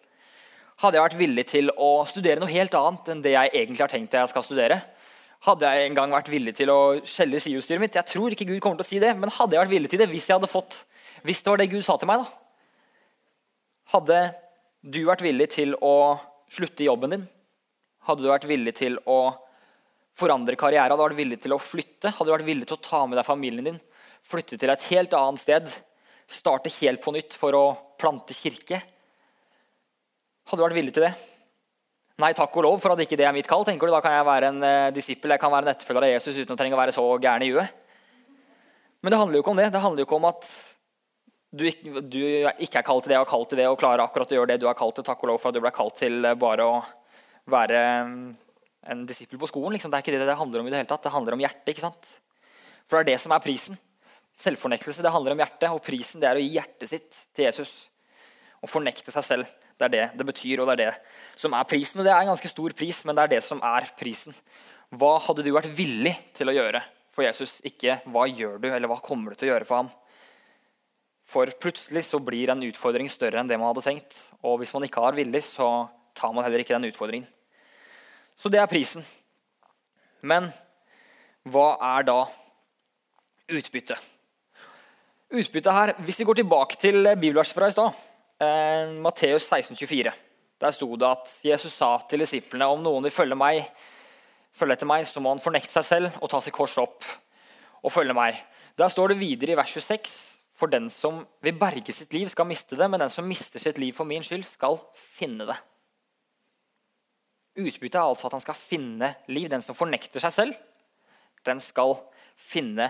hadde 0.82 0.98
jeg 0.98 1.04
vært 1.04 1.18
villig 1.20 1.44
til 1.50 1.70
å 1.70 1.90
studere 2.08 2.42
noe 2.42 2.50
helt 2.50 2.74
annet 2.78 3.10
enn 3.12 3.22
det 3.24 3.34
jeg 3.34 3.52
egentlig 3.52 3.84
har 3.84 3.92
tenkt 3.92 4.16
jeg 4.16 4.30
skal 4.32 4.46
studere? 4.46 4.80
Hadde 5.44 5.68
jeg 5.68 5.88
en 5.88 5.98
gang 5.98 6.14
vært 6.14 6.30
villig 6.32 6.54
til 6.56 6.72
å 6.72 6.78
skjelle 7.06 7.40
skiutstyret 7.42 7.82
mitt? 7.82 7.98
Jeg 7.98 8.08
tror 8.08 8.32
ikke 8.32 8.46
Gud 8.48 8.62
kommer 8.64 8.80
til 8.80 8.86
å 8.86 8.88
si 8.88 9.00
det, 9.02 9.12
men 9.18 9.32
hadde 9.32 9.54
jeg 9.54 9.62
vært 9.62 9.74
villig 9.74 9.90
til 9.92 10.00
det 10.00 10.08
hvis 10.10 10.30
jeg 10.30 10.38
hadde 10.38 10.50
fått, 10.50 10.78
hvis 11.26 11.42
det 11.44 11.52
var 11.52 11.60
det 11.60 11.70
Gud 11.72 11.84
sa 11.84 11.98
til 12.00 12.08
meg? 12.10 12.24
da? 12.24 13.52
Hadde 13.94 14.20
du 14.88 15.00
vært 15.04 15.24
villig 15.24 15.50
til 15.52 15.76
å 15.84 15.94
slutte 16.52 16.84
i 16.84 16.88
jobben 16.88 17.12
din? 17.12 17.26
Hadde 18.08 18.24
du 18.24 18.30
vært 18.32 18.48
villig 18.48 18.74
til 18.80 18.96
å 19.04 19.18
forandre 20.16 20.56
karriere? 20.60 20.88
Hadde 20.88 21.00
du 21.00 21.06
vært 21.06 21.20
villig 21.20 21.40
til 21.44 21.54
å 21.56 21.60
flytte? 21.60 22.12
Hadde 22.12 22.30
du 22.30 22.34
vært 22.34 22.48
villig 22.48 22.68
til 22.70 22.78
å 22.78 22.84
ta 22.84 23.04
med 23.04 23.20
deg 23.20 23.28
familien 23.28 23.68
din? 23.68 23.78
Flytte 24.24 24.58
til 24.60 24.72
et 24.72 24.88
helt 24.88 25.14
annet 25.16 25.44
sted? 25.44 25.70
Starte 26.32 26.72
helt 26.80 27.04
på 27.04 27.12
nytt 27.12 27.36
for 27.36 27.56
å 27.56 27.64
plante 28.00 28.36
kirke? 28.36 28.80
Hadde 30.44 30.60
du 30.60 30.66
vært 30.66 30.76
villig 30.76 30.92
til 30.96 31.06
det? 31.06 31.14
Nei, 32.22 32.30
takk 32.36 32.54
og 32.60 32.66
lov 32.66 32.76
for 32.82 32.94
at 32.94 33.00
ikke 33.02 33.16
det 33.18 33.26
er 33.26 33.34
mitt 33.34 33.48
kall. 33.50 33.64
tenker 33.66 33.88
du, 33.88 33.94
Da 33.94 34.02
kan 34.04 34.12
jeg 34.14 34.26
være 34.26 34.52
en 34.52 34.62
eh, 34.62 34.92
disippel, 34.94 35.32
jeg 35.34 35.42
kan 35.42 35.50
være 35.50 35.66
en 35.66 35.72
etterfølger 35.72 36.06
av 36.06 36.12
Jesus 36.12 36.36
uten 36.38 36.54
å 36.54 36.58
trenge 36.60 36.76
å 36.76 36.78
være 36.78 36.94
så 36.94 37.02
gæren 37.18 37.42
i 37.42 37.50
huet. 37.50 37.90
Men 39.02 39.12
det 39.12 39.18
handler 39.18 39.38
jo 39.38 39.42
ikke 39.42 39.54
om 39.54 39.58
det. 39.58 39.72
Det 39.74 39.82
handler 39.82 40.04
jo 40.04 40.06
ikke 40.06 40.20
om 40.20 40.28
at 40.28 40.46
du, 41.54 41.64
du 42.10 42.20
ikke 42.64 42.80
er 42.80 42.86
kalt 42.86 43.04
til 43.06 43.14
det 43.14 43.18
og 43.20 43.28
kalt 43.30 43.50
til 43.50 43.60
det 43.60 43.66
og 43.70 43.78
klarer 43.80 44.04
akkurat 44.04 44.30
å 44.30 44.38
gjøre 44.38 44.52
det 44.52 44.60
du 44.62 44.68
er 44.70 44.78
kalt 44.78 44.94
til. 44.98 45.06
Takk 45.06 45.24
og 45.24 45.32
lov 45.32 45.40
for 45.42 45.50
at 45.50 45.58
du 45.58 45.64
ble 45.64 45.74
kalt 45.74 45.98
til 45.98 46.20
eh, 46.22 46.36
bare 46.38 46.68
å 46.68 46.76
være 47.50 47.80
mm, 48.06 48.22
en 48.94 49.02
disippel 49.08 49.40
på 49.40 49.50
skolen. 49.50 49.74
Liksom. 49.74 49.90
Det 49.90 49.98
er 49.98 50.06
ikke 50.06 50.14
det 50.14 50.28
det 50.30 50.38
handler 50.38 50.62
om 50.62 50.70
i 50.70 50.74
det 50.74 50.84
hele 50.84 50.92
tatt. 50.92 51.02
Det 51.08 51.14
handler 51.16 51.36
om 51.36 51.42
hjertet. 51.42 51.72
ikke 51.74 51.86
sant? 51.88 52.14
For 52.86 53.00
det 53.00 53.04
er 53.04 53.10
det 53.14 53.24
som 53.24 53.34
er 53.34 53.42
prisen. 53.42 53.80
Selvfornektelse 54.38 55.02
det 55.02 55.12
handler 55.14 55.34
om 55.34 55.42
hjertet, 55.42 55.68
og 55.70 55.82
prisen 55.82 56.22
det 56.22 56.30
er 56.30 56.38
å 56.38 56.42
gi 56.42 56.54
hjertet 56.56 56.90
sitt 56.90 57.20
til 57.34 57.48
Jesus. 57.48 57.74
Og 58.62 58.70
fornekte 58.70 59.14
seg 59.14 59.26
selv. 59.26 59.52
Det 59.84 59.88
er 59.88 59.94
det 59.94 60.18
det 60.18 60.26
betyr, 60.28 60.60
og 60.62 60.68
det 60.68 60.74
er 60.74 60.82
det 60.84 61.40
som 61.40 61.54
er 61.56 61.66
prisen. 61.68 62.00
Og 62.00 62.06
det 62.06 62.12
er 62.14 62.22
en 62.22 62.32
ganske 62.32 62.50
stor 62.50 62.74
pris, 62.76 63.02
men 63.04 63.16
det 63.16 63.24
er 63.24 63.32
det 63.36 63.42
som 63.44 63.60
er 63.64 63.88
prisen. 63.98 64.36
Hva 64.94 65.18
hadde 65.22 65.44
du 65.44 65.50
vært 65.54 65.72
villig 65.76 66.14
til 66.36 66.48
å 66.48 66.54
gjøre 66.54 66.80
for 67.14 67.26
Jesus? 67.26 67.58
Ikke 67.66 67.98
hva 68.10 68.26
gjør 68.30 68.58
du, 68.62 68.68
eller 68.70 68.90
hva 68.90 69.00
kommer 69.02 69.32
du 69.32 69.40
til 69.40 69.50
å 69.50 69.54
gjøre 69.54 69.68
for 69.68 69.82
ham? 69.82 69.92
For 71.34 71.50
plutselig 71.60 72.04
så 72.06 72.20
blir 72.22 72.52
en 72.52 72.62
utfordring 72.66 73.08
større 73.10 73.40
enn 73.40 73.48
det 73.50 73.58
man 73.58 73.72
hadde 73.72 73.84
tenkt. 73.86 74.16
Og 74.44 74.60
hvis 74.60 74.74
man 74.76 74.84
ikke 74.86 75.02
har 75.02 75.16
villig, 75.16 75.42
så 75.46 75.88
tar 76.14 76.34
man 76.34 76.44
heller 76.46 76.62
ikke 76.62 76.76
den 76.76 76.90
utfordringen. 76.90 77.28
Så 78.36 78.50
det 78.52 78.60
er 78.60 78.70
prisen. 78.70 79.04
Men 80.24 80.50
hva 81.48 81.74
er 81.96 82.06
da 82.06 82.18
utbyttet? 83.52 83.98
Utbyttet 85.34 85.72
her, 85.74 85.94
Hvis 86.04 86.18
vi 86.20 86.24
går 86.24 86.34
tilbake 86.34 86.76
til 86.78 87.02
bibelverset 87.16 87.56
fra 87.56 87.68
i 87.68 87.74
stad, 87.74 87.92
eh, 88.44 88.92
Matteus 89.02 89.48
16, 89.48 89.76
24, 89.80 90.12
der 90.60 90.76
sto 90.76 90.88
det 91.00 91.08
at 91.08 91.32
Jesus 91.44 91.74
sa 91.76 91.96
til 92.10 92.22
disiplene 92.24 92.68
om 92.70 92.84
noen 92.84 93.08
vil 93.08 93.14
følge 93.14 93.38
meg, 93.38 93.64
følge 94.54 94.76
etter 94.78 94.90
meg, 94.90 95.08
så 95.08 95.22
må 95.24 95.32
han 95.34 95.42
fornekte 95.42 95.74
seg 95.74 95.88
selv 95.88 96.20
og 96.20 96.30
ta 96.30 96.40
sitt 96.44 96.54
kors 96.54 96.76
opp 96.82 97.08
og 97.84 97.92
følge 97.92 98.16
meg. 98.16 98.38
Der 98.78 98.90
står 98.92 99.12
det 99.12 99.20
videre 99.20 99.54
i 99.54 99.58
vers 99.58 99.74
26 99.74 100.14
for 100.54 100.70
den 100.70 100.86
som 100.92 101.24
vil 101.42 101.56
berge 101.58 101.92
sitt 101.92 102.12
liv, 102.14 102.28
skal 102.30 102.46
miste 102.46 102.78
det, 102.78 102.86
men 102.90 103.02
den 103.02 103.10
som 103.10 103.26
mister 103.26 103.62
sitt 103.62 103.78
liv 103.82 103.94
for 103.96 104.06
min 104.06 104.22
skyld, 104.22 104.46
skal 104.46 104.78
finne 104.94 105.48
det. 105.48 105.56
Utbyttet 107.58 107.98
er 107.98 108.06
altså 108.06 108.28
at 108.28 108.36
han 108.36 108.42
skal 108.42 108.58
finne 108.58 109.12
liv. 109.30 109.48
Den 109.50 109.62
som 109.62 109.76
fornekter 109.78 110.22
seg 110.22 110.34
selv, 110.34 110.54
den 111.46 111.60
skal 111.62 111.96
finne 112.34 112.88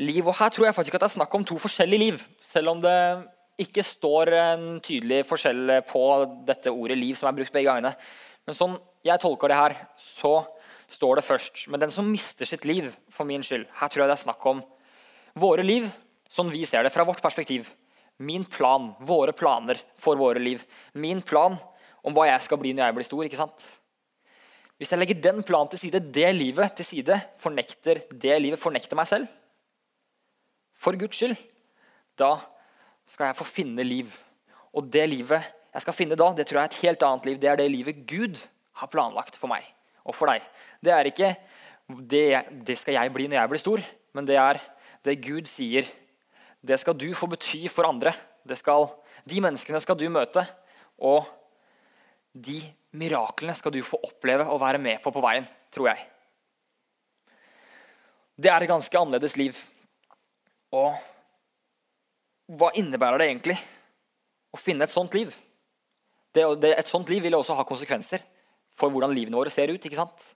liv. 0.00 0.26
Og 0.26 0.36
Her 0.36 0.52
tror 0.52 0.68
jeg 0.68 0.76
faktisk 0.76 0.96
at 0.96 1.04
det 1.04 1.10
er 1.10 1.16
snakk 1.18 1.36
om 1.36 1.44
to 1.44 1.56
forskjellige 1.60 2.02
liv, 2.02 2.24
selv 2.44 2.74
om 2.74 2.82
det 2.84 2.96
ikke 3.60 3.84
står 3.86 4.32
en 4.34 4.64
tydelig 4.82 5.22
forskjell 5.28 5.78
på 5.86 6.02
dette 6.46 6.72
ordet 6.72 6.98
'liv', 6.98 7.16
som 7.16 7.28
er 7.28 7.36
brukt 7.36 7.52
begge 7.52 7.70
gangene. 7.70 7.94
Men 8.46 8.56
sånn 8.56 8.78
jeg 9.04 9.20
tolker 9.20 9.48
det 9.48 9.58
her, 9.58 9.74
så 9.98 10.46
står 10.90 11.16
det 11.16 11.26
først. 11.26 11.68
Men 11.68 11.80
den 11.80 11.92
som 11.92 12.10
mister 12.10 12.48
sitt 12.48 12.64
liv 12.64 12.90
for 13.12 13.24
min 13.28 13.42
skyld 13.42 13.66
Her 13.80 13.88
tror 13.88 14.04
jeg 14.04 14.08
det 14.08 14.18
er 14.18 14.24
snakk 14.24 14.46
om 14.46 14.62
våre 15.34 15.64
liv, 15.66 15.88
sånn 16.30 16.50
vi 16.50 16.64
ser 16.64 16.82
det 16.82 16.92
fra 16.94 17.04
vårt 17.04 17.22
perspektiv. 17.22 17.70
Min 18.18 18.44
plan, 18.44 18.94
våre 19.00 19.32
planer 19.32 19.80
for 19.98 20.16
våre 20.16 20.38
liv. 20.38 20.62
Min 20.94 21.20
plan 21.22 21.58
om 22.04 22.14
hva 22.14 22.28
jeg 22.28 22.44
skal 22.46 22.60
bli 22.60 22.72
når 22.72 22.86
jeg 22.86 22.94
blir 22.94 23.08
stor. 23.08 23.24
ikke 23.24 23.40
sant? 23.40 23.64
Hvis 24.78 24.90
jeg 24.90 24.98
legger 24.98 25.22
den 25.22 25.42
planen 25.46 25.70
til 25.70 25.78
side, 25.78 26.00
det 26.14 26.34
livet 26.34 26.76
til 26.76 26.86
side, 26.86 27.20
fornekter 27.38 28.04
det 28.10 28.40
livet, 28.42 28.58
fornekter 28.58 28.98
meg 28.98 29.06
selv 29.06 29.26
For 30.74 30.96
Guds 30.98 31.16
skyld, 31.16 31.36
da 32.18 32.36
skal 33.10 33.30
jeg 33.30 33.38
få 33.38 33.46
finne 33.46 33.84
liv. 33.86 34.12
Og 34.74 34.88
det 34.90 35.04
livet 35.10 35.52
jeg 35.74 35.82
skal 35.82 35.96
finne 35.96 36.18
da, 36.18 36.28
det 36.36 36.46
tror 36.46 36.60
jeg 36.60 36.68
er 36.68 36.72
et 36.72 36.82
helt 36.84 37.02
annet 37.02 37.26
liv. 37.26 37.38
Det 37.42 37.50
er 37.50 37.58
det 37.58 37.70
livet 37.72 38.04
Gud 38.06 38.38
har 38.78 38.90
planlagt 38.92 39.38
for 39.40 39.50
meg 39.50 39.66
og 40.06 40.14
for 40.14 40.30
deg. 40.30 40.44
Det 40.84 40.92
er 40.94 41.10
ikke 41.10 41.32
det, 41.88 42.26
det 42.66 42.76
skal 42.78 42.98
jeg 42.98 43.12
bli 43.14 43.26
når 43.28 43.40
jeg 43.40 43.52
blir 43.52 43.62
stor, 43.62 43.82
men 44.14 44.28
det 44.28 44.38
er 44.38 44.60
det 45.04 45.18
Gud 45.24 45.50
sier. 45.50 45.88
Det 46.64 46.78
skal 46.80 46.96
du 46.96 47.08
få 47.16 47.28
bety 47.32 47.66
for 47.68 47.88
andre. 47.88 48.14
Skal, 48.56 48.86
de 49.28 49.40
menneskene 49.42 49.80
skal 49.82 49.98
du 49.98 50.06
møte. 50.12 50.44
Og 51.02 51.26
de 52.34 52.60
miraklene 52.94 53.54
skal 53.58 53.74
du 53.74 53.82
få 53.84 53.98
oppleve 54.06 54.46
og 54.48 54.62
være 54.62 54.80
med 54.82 55.02
på 55.02 55.12
på 55.12 55.22
veien, 55.24 55.46
tror 55.74 55.90
jeg. 55.90 56.06
Det 58.34 58.50
er 58.50 58.62
et 58.62 58.70
ganske 58.70 58.98
annerledes 58.98 59.36
liv. 59.38 59.58
Og 60.74 60.94
hva 62.52 62.70
innebærer 62.76 63.20
det 63.20 63.28
egentlig 63.30 63.56
å 64.52 64.60
finne 64.60 64.84
et 64.84 64.92
sånt 64.92 65.14
liv? 65.16 65.32
Det, 66.34 66.44
det, 66.60 66.74
et 66.76 66.90
sånt 66.90 67.08
liv 67.08 67.22
vil 67.24 67.36
også 67.38 67.56
ha 67.56 67.66
konsekvenser 67.66 68.22
for 68.74 68.92
hvordan 68.92 69.14
livene 69.14 69.38
våre 69.38 69.52
ser 69.54 69.70
ut. 69.70 69.80
ikke 69.80 69.98
sant? 69.98 70.26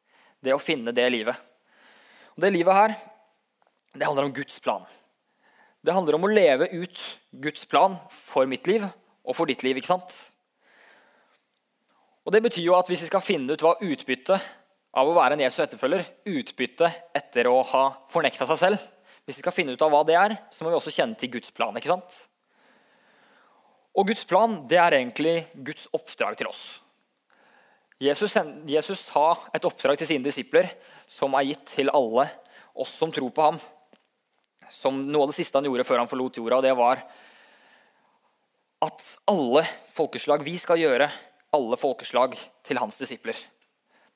Det 0.40 0.54
å 0.54 0.62
finne 0.62 0.94
det 0.94 1.08
livet. 1.10 1.36
Og 2.36 2.44
Det 2.44 2.52
livet 2.54 2.74
her, 2.74 2.94
det 3.98 4.06
handler 4.06 4.28
om 4.28 4.34
Guds 4.34 4.60
plan. 4.62 4.86
Det 5.82 5.94
handler 5.94 6.18
om 6.18 6.26
å 6.26 6.30
leve 6.30 6.68
ut 6.70 6.98
Guds 7.42 7.66
plan 7.66 7.96
for 8.28 8.46
mitt 8.46 8.66
liv 8.70 8.84
og 8.84 9.36
for 9.36 9.50
ditt 9.50 9.64
liv. 9.66 9.76
ikke 9.76 9.90
sant? 9.90 10.14
Og 12.24 12.32
Det 12.32 12.42
betyr 12.44 12.66
jo 12.66 12.76
at 12.78 12.88
hvis 12.88 13.02
vi 13.02 13.10
skal 13.10 13.24
finne 13.24 13.52
ut 13.52 13.62
hva 13.64 13.74
utbyttet 13.80 14.54
av 14.98 15.08
å 15.08 15.16
være 15.16 15.36
en 15.36 15.42
Jesu 15.42 15.60
etterfølger, 15.62 16.06
utbyttet 16.28 17.16
etter 17.16 17.48
å 17.50 17.60
ha 17.66 17.84
fornekta 18.12 18.46
seg 18.48 18.60
selv, 18.60 18.86
hvis 19.28 19.36
vi 19.36 19.44
skal 19.44 19.52
finne 19.52 19.74
ut 19.76 19.82
av 19.84 19.92
hva 19.92 20.00
det 20.08 20.14
er, 20.16 20.38
så 20.48 20.64
må 20.64 20.72
vi 20.72 20.78
også 20.78 20.94
kjenne 20.94 21.18
til 21.20 21.28
Guds 21.34 21.52
plan. 21.52 21.76
ikke 21.76 21.90
sant? 21.90 22.14
Og 23.92 24.08
Guds 24.08 24.24
plan 24.24 24.54
det 24.70 24.78
er 24.80 24.94
egentlig 24.96 25.42
Guds 25.52 25.84
oppdrag 25.92 26.38
til 26.40 26.48
oss. 26.48 26.62
Jesus, 28.00 28.32
Jesus 28.64 29.02
har 29.12 29.42
et 29.52 29.66
oppdrag 29.68 29.98
til 30.00 30.08
sine 30.08 30.24
disipler 30.24 30.70
som 31.12 31.36
er 31.36 31.50
gitt 31.50 31.66
til 31.74 31.92
alle 31.92 32.24
oss 32.72 32.94
som 32.96 33.12
tror 33.12 33.28
på 33.36 33.44
ham. 33.50 33.58
Som 34.78 35.02
noe 35.04 35.26
av 35.26 35.34
det 35.34 35.36
siste 35.42 35.60
han 35.60 35.68
gjorde 35.68 35.84
før 35.84 36.00
han 36.00 36.08
forlot 36.08 36.40
jorda, 36.40 36.62
det 36.64 36.72
var 36.78 37.04
at 38.88 39.06
alle 39.28 39.66
folkeslag 39.92 40.46
vi 40.46 40.56
skal 40.62 40.80
gjøre 40.80 41.10
alle 41.52 41.76
folkeslag 41.80 42.38
til 42.64 42.80
hans 42.80 42.96
disipler. 42.96 43.36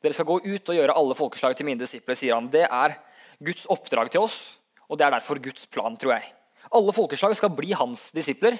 Dere 0.00 0.16
skal 0.16 0.30
gå 0.30 0.40
ut 0.40 0.72
og 0.72 0.80
gjøre 0.80 0.96
alle 0.96 1.20
folkeslag 1.20 1.58
til 1.58 1.68
mine 1.68 1.84
disipler, 1.84 2.16
sier 2.16 2.38
han. 2.38 2.48
Det 2.48 2.64
er 2.64 2.96
Guds 3.42 3.68
oppdrag 3.68 4.08
til 4.14 4.24
oss, 4.24 4.40
og 4.92 4.98
det 5.00 5.06
er 5.06 5.14
derfor 5.14 5.40
Guds 5.40 5.64
plan, 5.72 5.96
tror 5.96 6.18
jeg. 6.18 6.28
Alle 6.72 6.92
folkeslag 6.92 7.32
skal 7.36 7.52
bli 7.56 7.72
hans 7.76 8.10
disipler, 8.12 8.58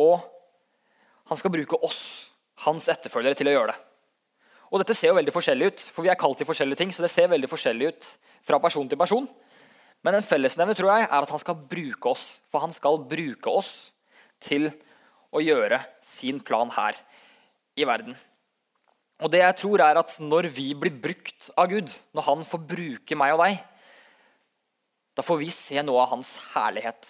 og 0.00 0.24
han 1.28 1.40
skal 1.40 1.52
bruke 1.52 1.76
oss, 1.84 2.00
hans 2.64 2.88
etterfølgere, 2.88 3.36
til 3.36 3.50
å 3.50 3.54
gjøre 3.56 3.74
det. 3.74 3.80
Og 4.72 4.80
Dette 4.80 4.96
ser 4.96 5.12
jo 5.12 5.18
veldig 5.18 5.34
forskjellig 5.34 5.68
ut, 5.68 5.84
for 5.94 6.06
vi 6.06 6.10
er 6.10 6.18
kalt 6.18 6.40
til 6.40 6.48
forskjellige 6.48 6.80
ting. 6.80 6.92
så 6.92 7.04
det 7.04 7.12
ser 7.12 7.28
veldig 7.30 7.50
forskjellig 7.50 7.92
ut 7.92 8.08
fra 8.48 8.58
person 8.62 8.88
til 8.88 8.98
person. 8.98 9.28
Men 10.02 10.16
en 10.16 10.26
fellesnevner 10.26 10.74
tror 10.78 10.92
jeg, 10.94 11.06
er 11.06 11.22
at 11.22 11.30
han 11.30 11.42
skal 11.42 11.60
bruke 11.70 12.10
oss. 12.10 12.24
For 12.50 12.64
han 12.64 12.72
skal 12.74 12.98
bruke 13.06 13.52
oss 13.52 13.92
til 14.42 14.70
å 15.30 15.42
gjøre 15.42 15.80
sin 16.02 16.40
plan 16.40 16.72
her 16.74 16.98
i 17.76 17.86
verden. 17.86 18.16
Og 19.22 19.32
det 19.32 19.40
jeg 19.40 19.56
tror 19.62 19.80
er 19.80 19.96
at 19.96 20.18
Når 20.20 20.50
vi 20.52 20.74
blir 20.74 20.92
brukt 20.92 21.50
av 21.56 21.70
Gud, 21.70 21.92
når 22.12 22.22
han 22.22 22.44
får 22.44 22.66
bruke 22.68 23.16
meg 23.16 23.36
og 23.36 23.44
deg, 23.44 23.62
da 25.16 25.24
får 25.24 25.40
vi 25.40 25.50
se 25.54 25.80
noe 25.82 26.02
av 26.02 26.12
hans 26.12 26.34
herlighet. 26.52 27.06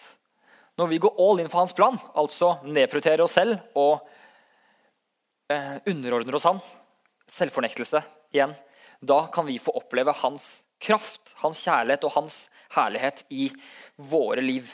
Når 0.79 0.91
vi 0.93 1.01
går 1.03 1.17
all 1.19 1.41
in 1.43 1.49
for 1.51 1.65
hans 1.65 1.75
plan, 1.75 1.99
altså 2.15 2.57
nedprioriterer 2.63 3.25
oss 3.25 3.35
selv 3.35 3.59
og 3.79 4.05
eh, 5.51 5.79
underordner 5.89 6.39
oss 6.39 6.47
han, 6.47 6.61
selvfornektelse 7.27 8.03
igjen, 8.37 8.55
da 9.03 9.25
kan 9.33 9.49
vi 9.49 9.59
få 9.63 9.75
oppleve 9.81 10.15
hans 10.23 10.47
kraft, 10.83 11.33
hans 11.43 11.63
kjærlighet 11.65 12.05
og 12.07 12.15
hans 12.15 12.39
herlighet 12.77 13.25
i 13.33 13.49
våre 13.97 14.45
liv. 14.45 14.71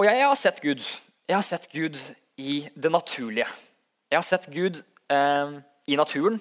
Og 0.00 0.08
jeg 0.08 0.24
har 0.26 0.36
sett 0.36 0.60
Gud. 0.64 0.82
Jeg 1.28 1.36
har 1.38 1.46
sett 1.46 1.68
Gud 1.72 1.98
i 2.40 2.64
det 2.74 2.90
naturlige. 2.92 3.46
Jeg 4.10 4.18
har 4.18 4.26
sett 4.26 4.48
Gud 4.52 4.82
eh, 5.08 5.60
i 5.86 5.96
naturen. 5.96 6.40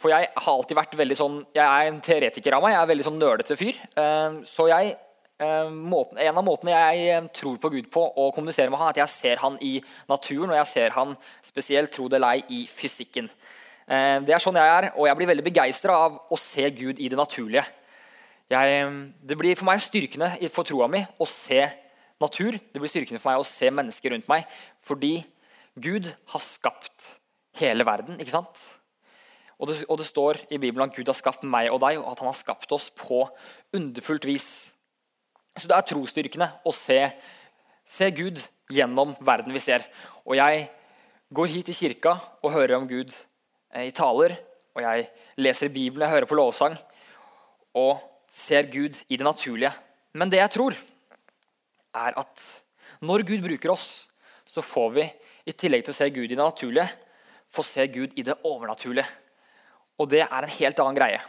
For 0.00 0.12
jeg 0.12 0.30
har 0.32 0.56
alltid 0.56 0.78
vært 0.78 0.96
veldig 0.96 1.18
sånn 1.18 1.38
Jeg 1.56 1.64
er 1.64 1.90
en 1.90 2.00
teoretiker 2.04 2.56
av 2.56 2.64
meg. 2.64 2.74
Jeg 2.74 2.82
er 2.82 2.90
veldig 2.94 3.06
sånn 3.06 3.20
nerdete 3.20 3.56
fyr. 3.60 3.80
Eh, 4.00 4.38
så 4.48 4.68
jeg, 4.70 4.94
eh, 5.44 5.68
måten, 5.68 6.20
en 6.24 6.40
av 6.40 6.46
måtene 6.46 6.72
jeg 6.72 7.10
eh, 7.12 7.28
tror 7.36 7.58
på 7.60 7.72
Gud 7.74 7.90
på 7.92 8.06
og 8.08 8.32
kommuniserer 8.36 8.72
med 8.72 8.80
han, 8.80 8.88
er 8.88 8.96
at 8.96 9.02
jeg 9.02 9.14
ser 9.16 9.42
han 9.42 9.58
i 9.60 9.74
naturen, 10.08 10.54
og 10.54 10.56
jeg 10.62 10.70
ser 10.72 10.96
han 10.96 11.12
spesielt, 11.44 11.92
tro 11.92 12.08
det 12.08 12.20
eller 12.20 12.40
i 12.48 12.64
fysikken. 12.70 13.28
Det 13.90 14.30
er 14.30 14.38
sånn 14.38 14.54
jeg 14.54 14.70
er, 14.70 14.84
og 14.94 15.08
jeg 15.08 15.18
blir 15.18 15.26
veldig 15.32 15.42
begeistra 15.48 15.96
av 16.04 16.18
å 16.30 16.36
se 16.38 16.68
Gud 16.78 17.00
i 17.02 17.08
det 17.10 17.16
naturlige. 17.18 17.64
Jeg, 18.46 18.84
det 19.26 19.34
blir 19.40 19.58
for 19.58 19.66
meg 19.66 19.82
styrkende 19.82 20.28
for 20.54 20.68
troa 20.68 20.86
mi 20.86 21.00
å 21.18 21.26
se 21.26 21.64
natur. 22.22 22.54
Det 22.54 22.78
blir 22.78 22.92
styrkende 22.92 23.18
for 23.18 23.32
meg 23.32 23.42
å 23.42 23.48
se 23.50 23.72
mennesker 23.74 24.14
rundt 24.14 24.30
meg. 24.30 24.46
Fordi 24.86 25.16
Gud 25.74 26.06
har 26.06 26.44
skapt 26.44 27.16
hele 27.58 27.82
verden. 27.88 28.20
ikke 28.22 28.36
sant? 28.36 28.62
Og 29.60 29.68
det, 29.68 29.82
og 29.92 29.98
det, 30.00 30.06
står 30.08 30.40
i 30.48 30.56
Bibelen 30.56 30.86
at 30.86 30.96
Gud 30.96 31.08
har 31.10 31.16
skapt 31.16 31.44
meg 31.44 31.68
og 31.68 31.82
deg, 31.82 31.98
og 32.00 32.08
at 32.14 32.22
han 32.22 32.30
har 32.30 32.38
skapt 32.38 32.70
oss 32.72 32.88
på 32.96 33.26
underfullt 33.76 34.24
vis. 34.24 34.48
Så 35.52 35.68
det 35.68 35.76
er 35.76 35.88
trosstyrkende 35.90 36.48
å 36.64 36.72
se, 36.72 37.00
se 37.84 38.08
Gud 38.16 38.40
gjennom 38.72 39.12
verden 39.20 39.52
vi 39.52 39.60
ser. 39.60 39.84
Og 40.24 40.38
jeg 40.38 40.64
går 41.36 41.52
hit 41.52 41.68
i 41.68 41.76
kirka 41.76 42.16
og 42.40 42.54
hører 42.54 42.78
om 42.78 42.88
Gud 42.88 43.12
eh, 43.74 43.90
i 43.90 43.94
taler. 43.94 44.38
Og 44.72 44.84
jeg 44.86 45.10
leser 45.42 45.72
Bibelen, 45.72 46.06
jeg 46.06 46.14
hører 46.14 46.30
på 46.30 46.38
lovsang 46.38 46.78
og 47.76 48.00
ser 48.32 48.70
Gud 48.70 48.96
i 49.08 49.18
det 49.18 49.26
naturlige. 49.26 49.74
Men 50.16 50.30
det 50.32 50.40
jeg 50.40 50.54
tror, 50.56 50.76
er 51.94 52.16
at 52.18 52.46
når 53.04 53.26
Gud 53.28 53.44
bruker 53.44 53.74
oss, 53.74 53.88
så 54.46 54.62
får 54.64 54.90
vi 54.96 55.06
i 55.50 55.54
tillegg 55.54 55.84
til 55.84 55.94
å 55.94 55.98
se 55.98 56.08
Gud 56.14 56.30
i 56.30 56.34
det 56.34 56.40
naturlige, 56.40 56.88
få 57.50 57.64
se 57.66 57.86
Gud 57.90 58.14
i 58.18 58.24
det 58.26 58.36
overnaturlige. 58.46 59.06
Og 60.00 60.08
det 60.08 60.24
er 60.24 60.46
en 60.46 60.56
helt 60.56 60.80
annen 60.80 60.96
greie. 60.96 61.20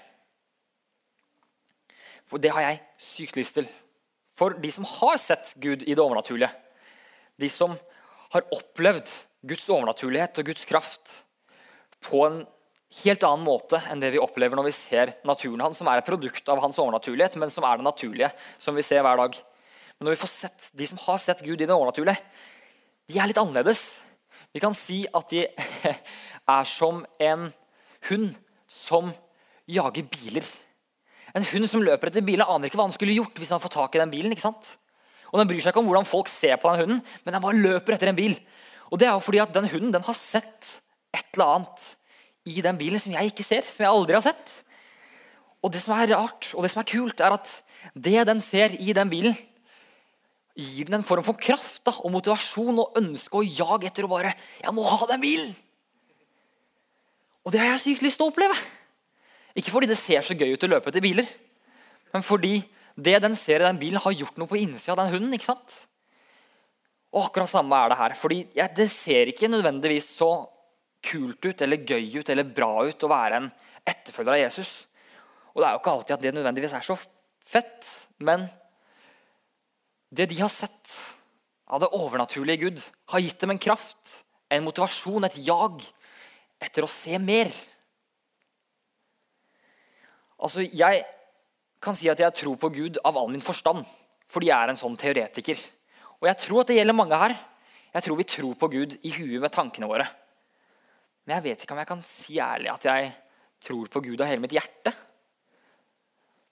For 2.32 2.40
det 2.40 2.54
har 2.56 2.64
jeg 2.64 2.80
sykt 3.04 3.40
lyst 3.40 3.58
til. 3.60 3.68
For 4.40 4.56
de 4.56 4.72
som 4.72 4.88
har 4.88 5.20
sett 5.20 5.52
Gud 5.60 5.84
i 5.84 5.92
det 5.92 6.02
overnaturlige, 6.02 6.50
de 7.36 7.50
som 7.52 7.76
har 8.32 8.48
opplevd 8.56 9.10
Guds 9.44 9.68
overnaturlighet 9.74 10.40
og 10.40 10.48
Guds 10.48 10.64
kraft 10.70 11.12
på 12.08 12.24
en 12.28 12.42
helt 13.02 13.24
annen 13.24 13.44
måte 13.46 13.80
enn 13.90 14.02
det 14.04 14.12
vi 14.14 14.22
opplever 14.22 14.58
når 14.58 14.70
vi 14.70 14.76
ser 14.76 15.14
naturen 15.28 15.64
hans, 15.64 15.80
som 15.80 15.90
er 15.92 16.00
et 16.00 16.08
produkt 16.08 16.48
av 16.52 16.62
hans 16.64 16.80
overnaturlighet, 16.82 17.38
men 17.40 17.52
som 17.52 17.66
er 17.68 17.80
det 17.80 17.88
naturlige, 17.88 18.32
som 18.62 18.78
vi 18.78 18.86
ser 18.86 19.04
hver 19.06 19.20
dag. 19.20 19.36
Men 19.98 20.08
når 20.08 20.16
vi 20.16 20.22
får 20.24 20.32
sett, 20.32 20.70
de 20.78 20.88
som 20.88 21.02
har 21.04 21.20
sett 21.22 21.44
Gud 21.46 21.60
i 21.60 21.68
det 21.68 21.76
overnaturlige, 21.76 22.20
de 23.12 23.20
er 23.20 23.28
litt 23.28 23.40
annerledes. 23.42 23.84
Vi 24.56 24.64
kan 24.64 24.76
si 24.76 25.04
at 25.12 25.32
de 25.32 25.46
er 26.56 26.72
som 26.72 27.04
en 27.20 27.50
hund 28.10 28.32
som 28.72 29.12
jager 29.70 30.08
biler. 30.12 30.48
En 31.36 31.46
hund 31.48 31.68
som 31.70 31.84
løper 31.84 32.10
etter 32.10 32.26
bilen, 32.26 32.48
aner 32.48 32.68
ikke 32.68 32.80
hva 32.80 32.88
han 32.88 32.96
skulle 32.96 33.16
gjort 33.16 33.40
hvis 33.40 33.52
han 33.54 33.62
fått 33.64 33.76
tak 33.78 33.96
i 33.96 34.02
den 34.02 34.12
bilen. 34.12 34.34
ikke 34.34 34.48
sant? 34.48 34.76
Og 35.32 35.40
Den 35.40 35.48
bryr 35.48 35.62
seg 35.64 35.72
ikke 35.72 35.84
om 35.84 35.88
hvordan 35.88 36.08
folk 36.08 36.32
ser 36.32 36.58
på 36.60 36.72
den 36.72 36.84
hunden, 36.84 37.04
men 37.24 37.36
den 37.36 37.44
bare 37.44 37.60
løper 37.60 37.96
etter 37.96 38.12
en 38.12 38.18
bil. 38.18 38.36
Og 38.92 39.00
det 39.00 39.08
er 39.08 39.16
jo 39.16 39.24
fordi 39.24 39.40
at 39.44 39.54
den 39.56 39.70
hunden 39.72 39.94
den 39.96 40.04
har 40.04 40.18
sett 40.18 40.68
et 41.16 41.28
eller 41.36 41.56
annet 41.56 41.86
i 42.52 42.64
den 42.64 42.80
bilen 42.80 43.00
som 43.00 43.14
jeg 43.16 43.32
ikke 43.32 43.46
ser, 43.48 43.64
som 43.64 43.86
jeg 43.86 43.94
aldri 43.94 44.18
har 44.18 44.26
sett. 44.26 44.52
Og 45.62 45.72
det 45.72 45.84
som 45.86 45.96
er 45.96 46.12
rart 46.12 46.50
og 46.56 46.66
det 46.66 46.74
som 46.74 46.82
er 46.82 46.90
kult, 46.90 47.24
er 47.24 47.38
at 47.38 47.50
det 47.96 48.28
den 48.28 48.44
ser 48.44 48.76
i 48.76 48.96
den 48.98 49.12
bilen, 49.12 49.38
gir 50.58 50.90
den 50.90 51.00
en 51.00 51.08
form 51.08 51.24
for 51.24 51.40
kraft 51.40 51.86
da, 51.88 51.94
og 52.04 52.12
motivasjon 52.12 52.82
og 52.82 52.98
ønske 53.00 53.40
og 53.40 53.48
jag 53.48 53.86
etter 53.88 54.04
å 54.04 54.12
bare 54.12 54.36
'Jeg 54.62 54.74
må 54.76 54.84
ha 54.84 55.06
den 55.08 55.22
bilen!' 55.22 55.56
Og 57.46 57.54
det 57.54 57.62
har 57.62 57.72
jeg 57.74 57.84
sykt 57.86 58.06
lyst 58.06 58.20
til 58.22 58.28
å 58.28 58.32
oppleve. 58.32 58.58
Ikke 59.58 59.74
fordi 59.74 59.90
det 59.90 60.00
ser 60.00 60.24
så 60.24 60.38
gøy 60.38 60.54
ut 60.54 60.66
å 60.68 60.70
løpe 60.72 60.92
etter 60.92 61.04
biler, 61.04 61.28
men 62.14 62.24
fordi 62.24 62.60
det 62.96 63.18
den 63.24 63.36
ser 63.40 63.62
i 63.62 63.68
den 63.68 63.80
bilen, 63.80 64.02
har 64.04 64.14
gjort 64.14 64.38
noe 64.40 64.50
på 64.52 64.60
innsida 64.60 64.94
av 64.94 65.02
den 65.04 65.14
hunden. 65.16 65.34
ikke 65.36 65.50
sant? 65.50 65.76
Og 67.12 67.26
akkurat 67.26 67.52
samme 67.52 67.76
er 67.76 67.92
det 67.92 68.00
her. 68.00 68.16
fordi 68.16 68.40
ja, 68.56 68.68
Det 68.68 68.90
ser 68.92 69.32
ikke 69.32 69.52
nødvendigvis 69.52 70.10
så 70.16 70.48
kult 71.02 71.46
ut 71.46 71.62
eller 71.62 71.84
gøy 71.84 72.20
ut 72.20 72.30
eller 72.30 72.44
bra 72.44 72.86
ut 72.86 73.04
å 73.04 73.10
være 73.10 73.40
en 73.40 73.52
etterfølger 73.88 74.36
av 74.36 74.44
Jesus. 74.44 74.70
Og 75.52 75.62
det 75.62 75.68
er 75.68 75.74
jo 75.74 75.82
ikke 75.82 75.96
alltid 75.96 76.16
at 76.16 76.22
det 76.22 76.34
nødvendigvis 76.36 76.76
er 76.78 76.86
så 76.86 76.98
fett, 77.48 77.88
men 78.20 78.46
det 80.12 80.30
de 80.30 80.40
har 80.40 80.52
sett 80.52 80.92
av 81.72 81.82
det 81.82 81.92
overnaturlige 81.96 82.68
Gud, 82.68 82.84
har 83.12 83.24
gitt 83.24 83.40
dem 83.40 83.54
en 83.56 83.62
kraft, 83.62 84.24
en 84.52 84.64
motivasjon, 84.64 85.24
et 85.24 85.40
jag 85.40 85.82
etter 86.62 86.86
å 86.86 86.92
se 86.92 87.18
mer. 87.20 87.50
Altså, 90.42 90.64
Jeg 90.66 91.06
kan 91.82 91.98
si 91.98 92.10
at 92.10 92.20
jeg 92.22 92.38
tror 92.38 92.58
på 92.62 92.70
Gud 92.74 93.00
av 93.04 93.18
all 93.18 93.32
min 93.34 93.42
forstand, 93.42 93.86
fordi 94.30 94.52
jeg 94.52 94.58
er 94.58 94.70
en 94.70 94.80
sånn 94.80 94.98
teoretiker. 94.98 95.58
Og 96.22 96.30
jeg 96.30 96.38
tror 96.44 96.62
at 96.62 96.70
det 96.70 96.78
gjelder 96.78 96.98
mange 96.98 97.18
her. 97.18 97.34
Jeg 97.92 98.06
tror 98.06 98.20
vi 98.20 98.28
tror 98.30 98.56
på 98.56 98.70
Gud 98.72 98.94
i 99.02 99.12
huet 99.18 99.42
med 99.42 99.52
tankene 99.52 99.90
våre. 99.90 100.06
Men 101.26 101.38
jeg 101.38 101.46
vet 101.50 101.64
ikke 101.64 101.76
om 101.76 101.82
jeg 101.82 101.90
kan 101.90 102.04
si 102.06 102.38
ærlig 102.42 102.70
at 102.72 102.86
jeg 102.88 103.10
tror 103.66 103.90
på 103.92 104.02
Gud 104.06 104.22
av 104.22 104.30
hele 104.30 104.44
mitt 104.44 104.54
hjerte. 104.56 104.94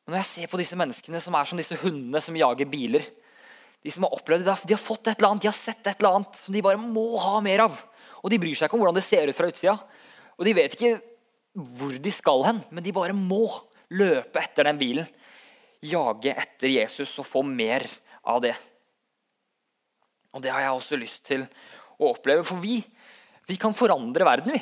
Men 0.03 0.15
når 0.15 0.23
jeg 0.23 0.31
ser 0.33 0.51
på 0.51 0.59
disse 0.59 0.77
menneskene 0.77 1.21
som 1.21 1.37
er 1.37 1.49
som 1.49 1.61
disse 1.61 1.77
hundene 1.83 2.21
som 2.25 2.37
jager 2.37 2.65
biler 2.69 3.05
De 3.85 3.91
som 3.93 4.03
har 4.03 4.15
opplevd 4.17 4.43
det, 4.43 4.55
de 4.67 4.73
har 4.75 4.81
fått 4.81 5.07
et 5.07 5.21
eller 5.21 5.29
annet, 5.29 5.45
de 5.45 5.47
har 5.47 5.55
sett 5.55 5.85
et 5.87 6.01
eller 6.01 6.17
annet 6.17 6.39
som 6.41 6.51
de 6.51 6.63
bare 6.65 6.81
må 6.81 7.13
ha 7.21 7.37
mer 7.39 7.61
av. 7.63 7.77
Og 8.19 8.33
de 8.33 8.39
bryr 8.41 8.57
seg 8.57 8.67
ikke 8.67 8.75
om 8.75 8.81
hvordan 8.83 8.97
det 8.97 9.05
ser 9.05 9.29
ut 9.29 9.37
fra 9.37 9.47
utsida. 9.47 9.75
Og 10.39 10.47
de 10.47 10.55
vet 10.55 10.75
ikke 10.75 10.95
hvor 11.59 11.95
de 11.99 12.11
skal 12.13 12.45
hen, 12.47 12.61
men 12.71 12.85
de 12.85 12.95
bare 12.95 13.15
må 13.15 13.43
løpe 13.91 14.39
etter 14.39 14.69
den 14.69 14.79
bilen. 14.79 15.07
Jage 15.83 16.31
etter 16.31 16.71
Jesus 16.71 17.11
og 17.19 17.27
få 17.27 17.43
mer 17.43 17.85
av 18.27 18.41
det. 18.43 18.55
Og 20.35 20.43
det 20.43 20.51
har 20.53 20.63
jeg 20.63 20.77
også 20.77 20.99
lyst 20.99 21.23
til 21.27 21.45
å 21.99 22.13
oppleve. 22.13 22.45
For 22.47 22.61
vi, 22.63 22.79
vi 23.49 23.57
kan 23.59 23.75
forandre 23.75 24.27
verden. 24.27 24.55
Vi. 24.55 24.61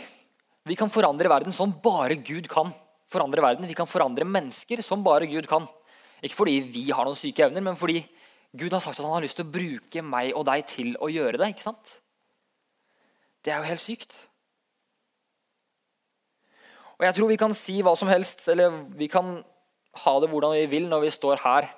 vi 0.71 0.77
kan 0.79 0.91
forandre 0.93 1.29
verden 1.29 1.53
som 1.53 1.75
bare 1.83 2.17
Gud 2.21 2.47
kan 2.51 2.71
forandre 3.11 3.43
verden. 3.43 3.67
Vi 3.67 3.77
kan 3.77 3.89
forandre 3.89 4.27
mennesker 4.27 4.81
som 4.85 5.03
bare 5.05 5.29
Gud 5.29 5.47
kan. 5.49 5.67
Ikke 6.23 6.39
fordi 6.39 6.61
vi 6.71 6.87
har 6.89 7.05
noen 7.05 7.19
syke 7.19 7.45
evner, 7.45 7.61
men 7.61 7.77
fordi 7.77 8.01
Gud 8.57 8.73
har 8.73 8.81
sagt 8.81 8.97
at 8.97 9.05
han 9.05 9.13
har 9.13 9.25
lyst 9.25 9.37
til 9.37 9.45
å 9.45 9.53
bruke 9.53 10.01
meg 10.01 10.33
og 10.33 10.47
deg 10.47 10.65
til 10.71 10.95
å 11.03 11.11
gjøre 11.11 11.37
det. 11.41 11.51
ikke 11.53 11.67
sant? 11.67 11.93
Det 13.43 13.53
er 13.53 13.61
jo 13.61 13.69
helt 13.69 13.83
sykt. 13.83 14.15
Og 16.97 17.05
jeg 17.05 17.13
tror 17.17 17.29
vi 17.29 17.39
kan 17.39 17.53
si 17.53 17.77
hva 17.85 17.93
som 17.97 18.09
helst, 18.09 18.41
eller 18.49 18.81
vi 18.97 19.09
kan 19.11 19.37
ha 20.03 20.13
det 20.21 20.29
hvordan 20.31 20.55
vi 20.55 20.65
vil 20.71 20.87
når 20.89 21.05
vi 21.05 21.13
står 21.13 21.41
her 21.43 21.69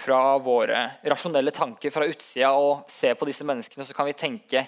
fra 0.00 0.20
våre 0.42 0.82
rasjonelle 1.06 1.52
tanker 1.54 1.92
fra 1.94 2.08
utsida 2.08 2.50
og 2.58 2.90
ser 2.90 3.16
på 3.18 3.28
disse 3.28 3.46
menneskene, 3.46 3.86
så 3.86 3.94
kan 3.94 4.08
vi 4.08 4.16
tenke 4.18 4.64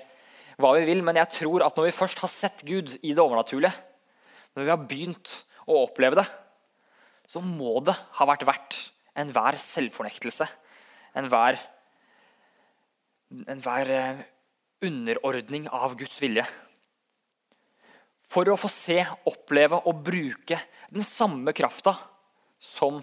hva 0.60 0.74
vi 0.76 0.86
vil. 0.86 1.02
Men 1.06 1.18
jeg 1.18 1.32
tror 1.38 1.66
at 1.66 1.78
når 1.78 1.88
vi 1.88 1.96
først 1.96 2.22
har 2.22 2.30
sett 2.30 2.64
Gud 2.66 2.94
i 3.00 3.14
det 3.14 3.22
overnaturlige, 3.22 3.74
når 4.54 4.66
vi 4.66 4.74
har 4.74 4.88
begynt 4.88 5.34
å 5.66 5.82
oppleve 5.84 6.20
det, 6.20 6.26
så 7.32 7.40
må 7.42 7.78
det 7.86 7.94
ha 8.18 8.26
vært 8.28 8.46
verdt 8.46 8.80
enhver 9.18 9.56
selvfornektelse, 9.60 10.46
enhver 11.18 11.58
enhver 13.48 13.88
eh, 13.88 14.18
underordning 14.84 15.64
av 15.72 15.94
Guds 15.96 16.18
vilje 16.20 16.44
for 18.32 18.48
å 18.48 18.58
få 18.58 18.70
se, 18.72 18.98
oppleve 19.28 19.82
og 19.88 20.00
bruke 20.06 20.58
den 20.92 21.04
samme 21.04 21.52
krafta 21.56 21.94
som 22.62 23.02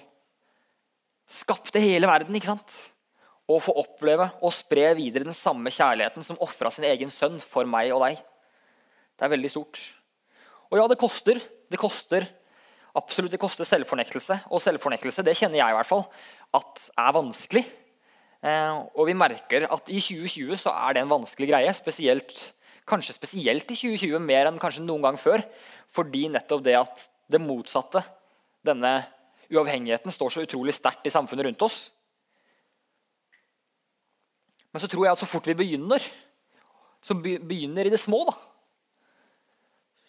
skapte 1.30 1.82
hele 1.84 2.10
verden. 2.10 2.36
ikke 2.36 2.50
sant? 2.50 2.74
Og 3.50 3.62
få 3.66 3.76
oppleve 3.82 4.32
og 4.42 4.54
spre 4.54 4.92
videre 4.98 5.28
den 5.28 5.38
samme 5.38 5.70
kjærligheten 5.74 6.26
som 6.26 6.40
ofra 6.42 6.72
sin 6.74 6.88
egen 6.90 7.14
sønn 7.14 7.38
for 7.44 7.70
meg 7.70 7.94
og 7.94 8.04
deg. 8.08 8.20
Det 9.18 9.28
er 9.28 9.34
veldig 9.36 9.54
stort. 9.54 9.80
Og 10.70 10.82
ja, 10.82 10.90
det 10.90 11.00
koster. 11.02 11.42
Det 11.70 11.82
koster 11.82 12.26
absolutt 12.98 13.34
det 13.34 13.42
koster 13.42 13.68
selvfornektelse. 13.68 14.42
Og 14.50 14.64
selvfornektelse 14.64 15.26
det 15.26 15.38
kjenner 15.38 15.62
jeg 15.62 15.74
i 15.74 15.78
hvert 15.78 15.90
fall 15.90 16.06
at 16.58 16.86
er 16.98 17.16
vanskelig. 17.16 17.66
Eh, 18.40 18.78
og 18.96 19.10
vi 19.10 19.18
merker 19.18 19.68
at 19.68 19.92
i 19.92 20.00
2020 20.02 20.62
så 20.64 20.74
er 20.88 20.96
det 20.96 21.04
en 21.04 21.14
vanskelig 21.14 21.52
greie. 21.52 21.74
spesielt 21.74 22.38
Kanskje 22.90 23.16
spesielt 23.16 23.70
i 23.70 23.78
2020 23.78 24.24
mer 24.24 24.50
enn 24.50 24.60
kanskje 24.62 24.84
noen 24.86 25.06
gang 25.06 25.20
før. 25.22 25.44
Fordi 25.94 26.28
nettopp 26.34 26.66
det 26.66 26.76
at 26.80 27.06
det 27.30 27.42
motsatte, 27.42 28.02
denne 28.66 28.98
uavhengigheten, 29.50 30.14
står 30.14 30.34
så 30.34 30.44
utrolig 30.46 30.74
sterkt 30.78 31.06
i 31.08 31.14
samfunnet 31.14 31.48
rundt 31.48 31.66
oss. 31.66 31.80
Men 34.74 34.82
så 34.82 34.90
tror 34.90 35.06
jeg 35.06 35.16
at 35.16 35.22
så 35.22 35.30
fort 35.30 35.48
vi 35.50 35.58
begynner, 35.58 36.04
så 37.02 37.16
begynner 37.18 37.88
i 37.88 37.94
det 37.94 38.02
små, 38.02 38.22
da, 38.28 38.36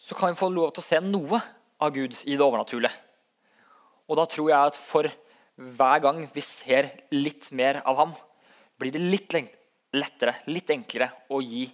så 0.00 0.16
kan 0.16 0.32
vi 0.32 0.40
få 0.40 0.48
lov 0.52 0.72
til 0.74 0.82
å 0.82 0.88
se 0.88 1.00
noe 1.04 1.40
av 1.80 1.92
Gud 1.94 2.16
i 2.26 2.34
det 2.34 2.44
overnaturlige. 2.44 2.92
Og 4.10 4.18
da 4.18 4.26
tror 4.28 4.50
jeg 4.50 4.72
at 4.72 4.78
for 4.80 5.08
hver 5.60 6.02
gang 6.02 6.24
vi 6.34 6.42
ser 6.44 6.88
litt 7.14 7.50
mer 7.56 7.80
av 7.88 7.98
ham, 8.00 8.14
blir 8.80 8.92
det 8.94 9.02
litt 9.04 9.36
lettere, 9.94 10.40
litt 10.48 10.72
enklere 10.72 11.10
å 11.30 11.40
gi 11.44 11.66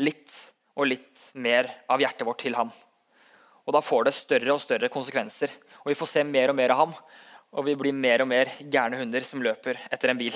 litt 0.00 0.32
og 0.76 0.88
litt 0.88 1.30
mer 1.34 1.68
av 1.90 2.00
hjertet 2.00 2.26
vårt 2.26 2.42
til 2.42 2.56
ham. 2.56 2.72
Og 3.66 3.74
Da 3.76 3.82
får 3.84 4.08
det 4.08 4.16
større 4.16 4.54
og 4.54 4.62
større 4.62 4.88
konsekvenser. 4.90 5.52
Og 5.84 5.92
Vi 5.92 5.98
får 5.98 6.08
se 6.08 6.24
mer 6.24 6.50
og 6.50 6.56
mer 6.56 6.72
av 6.74 6.78
ham, 6.82 6.94
og 7.52 7.64
vi 7.66 7.74
blir 7.74 7.92
mer 7.92 8.22
og 8.22 8.28
mer 8.30 8.50
gærne 8.70 8.98
hunder 8.98 9.24
som 9.26 9.42
løper 9.42 9.78
etter 9.90 10.10
en 10.12 10.18
bil. 10.18 10.34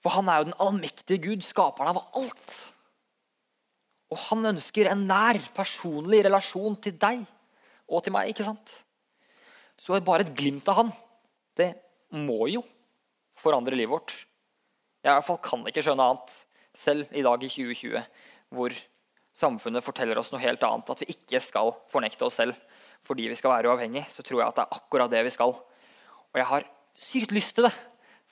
For 0.00 0.14
han 0.14 0.28
er 0.28 0.40
jo 0.40 0.48
den 0.48 0.60
allmektige 0.62 1.20
Gud, 1.20 1.44
skaperen 1.44 1.90
av 1.92 2.00
alt. 2.16 2.54
Og 4.08 4.20
han 4.30 4.54
ønsker 4.54 4.88
en 4.88 5.06
nær, 5.08 5.40
personlig 5.56 6.22
relasjon 6.24 6.78
til 6.80 6.96
deg 6.96 7.26
og 7.88 8.04
til 8.04 8.14
meg. 8.14 8.30
ikke 8.30 8.46
sant? 8.46 8.72
Så 9.76 10.00
bare 10.00 10.24
et 10.24 10.34
glimt 10.34 10.68
av 10.68 10.80
han, 10.80 10.92
det 11.58 11.74
må 12.14 12.48
jo 12.48 12.64
forandre 13.38 13.76
livet 13.76 13.92
vårt. 13.92 14.14
Jeg 15.04 15.12
i 15.12 15.14
hvert 15.14 15.28
fall 15.28 15.42
kan 15.44 15.66
ikke 15.68 15.84
skjønne 15.84 16.08
annet 16.08 16.34
selv 16.76 17.10
i 17.16 17.24
dag 17.24 17.42
i 17.42 17.50
2020, 17.50 18.02
hvor 18.54 18.74
samfunnet 19.38 19.84
forteller 19.84 20.18
oss 20.18 20.32
noe 20.32 20.42
helt 20.42 20.62
annet, 20.66 20.90
at 20.90 21.02
vi 21.04 21.14
ikke 21.14 21.40
skal 21.42 21.72
fornekte 21.92 22.26
oss 22.26 22.40
selv 22.40 22.56
fordi 23.06 23.28
vi 23.30 23.36
skal 23.38 23.54
være 23.54 23.70
uavhengige, 23.70 24.08
så 24.10 24.24
tror 24.26 24.42
jeg 24.42 24.50
at 24.50 24.56
det 24.58 24.64
er 24.66 24.74
akkurat 24.76 25.12
det 25.12 25.22
vi 25.24 25.32
skal. 25.32 25.54
Og 26.28 26.36
jeg 26.36 26.48
har 26.50 26.66
sykt 26.98 27.32
lyst 27.32 27.54
til 27.56 27.68
det. 27.68 27.72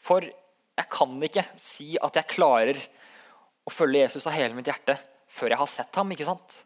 For 0.05 0.27
jeg 0.27 0.89
kan 0.93 1.15
ikke 1.23 1.47
si 1.61 1.95
at 2.03 2.19
jeg 2.19 2.29
klarer 2.35 2.81
å 3.67 3.73
følge 3.73 4.03
Jesus 4.03 4.27
av 4.29 4.37
hele 4.37 4.57
mitt 4.59 4.69
hjerte 4.69 4.99
før 5.33 5.55
jeg 5.55 5.61
har 5.63 5.71
sett 5.71 5.97
ham. 5.97 6.13
ikke 6.13 6.27
sant? 6.29 6.59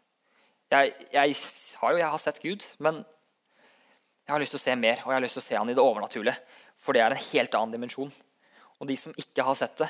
Jeg, 0.71 0.93
jeg 1.13 1.37
har 1.81 1.93
jo 1.93 2.01
jeg 2.01 2.11
har 2.13 2.23
sett 2.23 2.41
Gud, 2.43 2.65
men 2.83 3.01
jeg 4.25 4.33
har 4.33 4.43
lyst 4.43 4.55
til 4.55 4.61
å 4.61 4.65
se 4.65 4.75
mer. 4.79 5.01
Og 5.05 5.11
jeg 5.11 5.17
har 5.17 5.25
lyst 5.25 5.37
til 5.39 5.43
å 5.43 5.47
se 5.47 5.57
han 5.57 5.71
i 5.71 5.77
det 5.77 5.83
overnaturlige, 5.83 6.37
for 6.81 6.97
det 6.97 7.03
er 7.05 7.15
en 7.15 7.25
helt 7.31 7.57
annen 7.57 7.75
dimensjon. 7.75 8.11
Og 8.79 8.89
de 8.89 8.97
som 8.97 9.15
ikke 9.19 9.45
har 9.45 9.57
sett 9.57 9.77
det, 9.81 9.89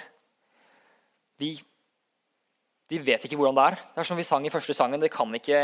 de 1.41 1.51
de 2.91 2.99
vet 2.99 3.23
ikke 3.23 3.38
hvordan 3.39 3.56
det 3.56 3.65
er. 3.69 3.80
Det 3.93 4.04
er 4.04 4.10
som 4.10 4.19
vi 4.19 4.27
sang 4.27 4.45
i 4.45 4.51
første 4.51 4.75
sangen. 4.75 4.99
Det 4.99 5.12
kan 5.13 5.32
ikke 5.38 5.62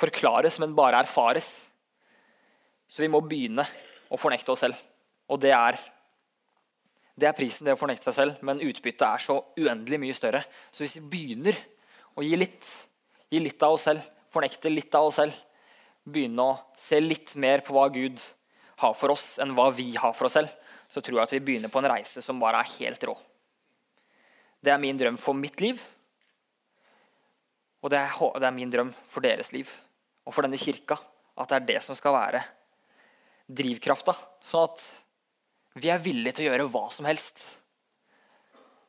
forklares, 0.00 0.58
men 0.60 0.76
bare 0.76 1.00
erfares. 1.00 1.48
Så 2.90 3.00
vi 3.00 3.08
må 3.08 3.22
begynne 3.24 3.64
å 4.10 4.18
fornekte 4.20 4.52
oss 4.52 4.64
selv. 4.66 4.76
Og 5.30 5.40
det 5.40 5.52
er, 5.56 5.78
det 7.16 7.28
er 7.28 7.36
prisen, 7.36 7.64
det 7.64 7.76
å 7.76 7.80
fornekte 7.80 8.10
seg 8.10 8.18
selv. 8.18 8.42
Men 8.44 8.60
utbyttet 8.60 9.06
er 9.06 9.24
så 9.24 9.38
uendelig 9.56 10.00
mye 10.02 10.16
større. 10.16 10.42
Så 10.74 10.84
hvis 10.84 10.98
vi 10.98 11.06
begynner 11.14 11.56
å 12.18 12.24
gi 12.26 12.34
litt, 12.36 12.68
gi 13.32 13.40
litt 13.40 13.64
av 13.64 13.78
oss 13.78 13.86
selv, 13.88 14.04
fornekte 14.34 14.72
litt 14.72 14.98
av 14.98 15.08
oss 15.08 15.20
selv, 15.22 15.38
begynne 16.04 16.50
å 16.50 16.58
se 16.80 17.00
litt 17.00 17.32
mer 17.40 17.62
på 17.64 17.76
hva 17.76 17.86
Gud 17.94 18.20
har 18.80 18.92
for 18.96 19.14
oss, 19.14 19.38
enn 19.40 19.54
hva 19.56 19.70
vi 19.72 19.92
har 19.96 20.12
for 20.16 20.28
oss 20.28 20.36
selv, 20.36 20.52
så 20.90 21.00
tror 21.04 21.20
jeg 21.20 21.28
at 21.28 21.34
vi 21.36 21.42
begynner 21.46 21.72
på 21.72 21.80
en 21.80 21.88
reise 21.92 22.20
som 22.24 22.40
bare 22.42 22.60
er 22.60 22.76
helt 22.80 23.08
rå. 23.08 23.14
Det 24.60 24.72
er 24.72 24.82
min 24.82 24.98
drøm 24.98 25.16
for 25.20 25.36
mitt 25.36 25.60
liv. 25.62 25.80
Og 27.80 27.92
det 27.92 28.00
er, 28.00 28.16
det 28.40 28.46
er, 28.46 28.56
min 28.56 28.72
drøm 28.72 28.90
for 29.08 29.24
deres 29.24 29.52
liv 29.54 29.68
og 30.26 30.34
for 30.36 30.44
denne 30.44 30.60
kirka. 30.60 30.98
At 31.40 31.52
det 31.52 31.56
er 31.60 31.68
det 31.70 31.78
som 31.84 31.96
skal 31.96 32.16
være 32.16 32.42
drivkrafta. 33.50 34.14
Sånn 34.50 34.68
at 34.68 34.84
vi 35.80 35.90
er 35.92 36.02
villige 36.02 36.36
til 36.36 36.48
å 36.48 36.50
gjøre 36.50 36.68
hva 36.72 36.84
som 36.92 37.08
helst 37.08 37.40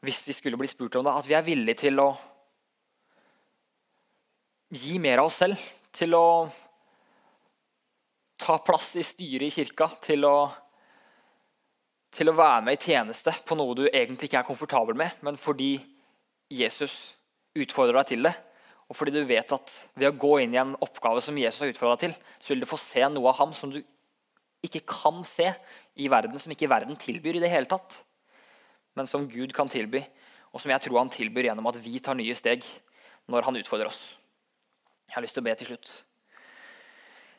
hvis 0.01 0.23
vi 0.25 0.33
skulle 0.33 0.57
bli 0.57 0.69
spurt 0.69 0.97
om 0.97 1.05
det. 1.05 1.13
At 1.13 1.29
vi 1.29 1.37
er 1.37 1.45
villige 1.45 1.83
til 1.83 2.01
å 2.01 2.09
gi 4.73 4.97
mer 4.99 5.21
av 5.21 5.29
oss 5.29 5.39
selv. 5.43 5.61
Til 5.93 6.17
å 6.17 6.25
ta 8.41 8.57
plass 8.65 8.95
i 8.97 9.05
styret 9.05 9.47
i 9.47 9.53
kirka. 9.53 9.91
Til 10.01 10.25
å, 10.25 10.35
til 12.17 12.31
å 12.31 12.37
være 12.37 12.65
med 12.65 12.79
i 12.79 12.83
tjeneste 12.89 13.35
på 13.45 13.57
noe 13.59 13.77
du 13.77 13.85
egentlig 13.87 14.31
ikke 14.31 14.41
er 14.41 14.49
komfortabel 14.49 14.97
med, 14.97 15.21
men 15.21 15.37
fordi 15.39 15.75
Jesus 16.51 17.13
utfordrer 17.55 18.01
deg 18.01 18.09
til 18.09 18.25
det. 18.25 18.33
Og 18.91 18.97
fordi 18.97 19.13
du 19.15 19.23
vet 19.23 19.53
at 19.55 19.71
ved 19.95 20.09
å 20.09 20.17
gå 20.19 20.33
inn 20.43 20.51
i 20.51 20.59
en 20.59 20.73
oppgave 20.83 21.21
som 21.23 21.37
Jesus 21.39 21.61
har 21.63 21.71
utfordra 21.71 21.95
til, 22.01 22.15
så 22.43 22.51
vil 22.51 22.63
du 22.63 22.67
få 22.67 22.79
se 22.81 23.05
noe 23.07 23.31
av 23.31 23.37
ham 23.39 23.53
som 23.55 23.71
du 23.71 23.79
ikke 24.61 24.83
kan 24.83 25.21
se 25.25 25.47
i 25.95 26.09
verden, 26.11 26.35
som 26.43 26.51
ikke 26.51 26.69
verden 26.69 26.99
tilbyr 26.99 27.39
i 27.39 27.43
det 27.43 27.51
hele 27.53 27.69
tatt, 27.71 27.95
men 28.99 29.07
som 29.07 29.29
Gud 29.31 29.55
kan 29.55 29.71
tilby, 29.71 30.03
og 30.51 30.59
som 30.59 30.73
jeg 30.73 30.83
tror 30.83 30.99
han 30.99 31.13
tilbyr 31.13 31.47
gjennom 31.47 31.69
at 31.71 31.79
vi 31.79 32.01
tar 32.03 32.19
nye 32.19 32.35
steg 32.35 32.67
når 33.31 33.47
han 33.47 33.61
utfordrer 33.61 33.87
oss. 33.87 34.01
Jeg 35.07 35.15
har 35.15 35.23
lyst 35.23 35.39
til 35.39 35.43
å 35.43 35.47
be 35.47 35.55
til 35.55 35.71
slutt. 35.71 35.93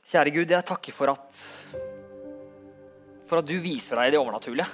Kjære 0.09 0.33
Gud, 0.33 0.57
jeg 0.57 0.69
takker 0.73 0.97
for 0.97 1.13
at, 1.13 1.45
for 3.29 3.43
at 3.43 3.49
du 3.49 3.59
viser 3.61 4.01
deg 4.01 4.09
i 4.09 4.17
det 4.17 4.23
overnaturlige. 4.25 4.67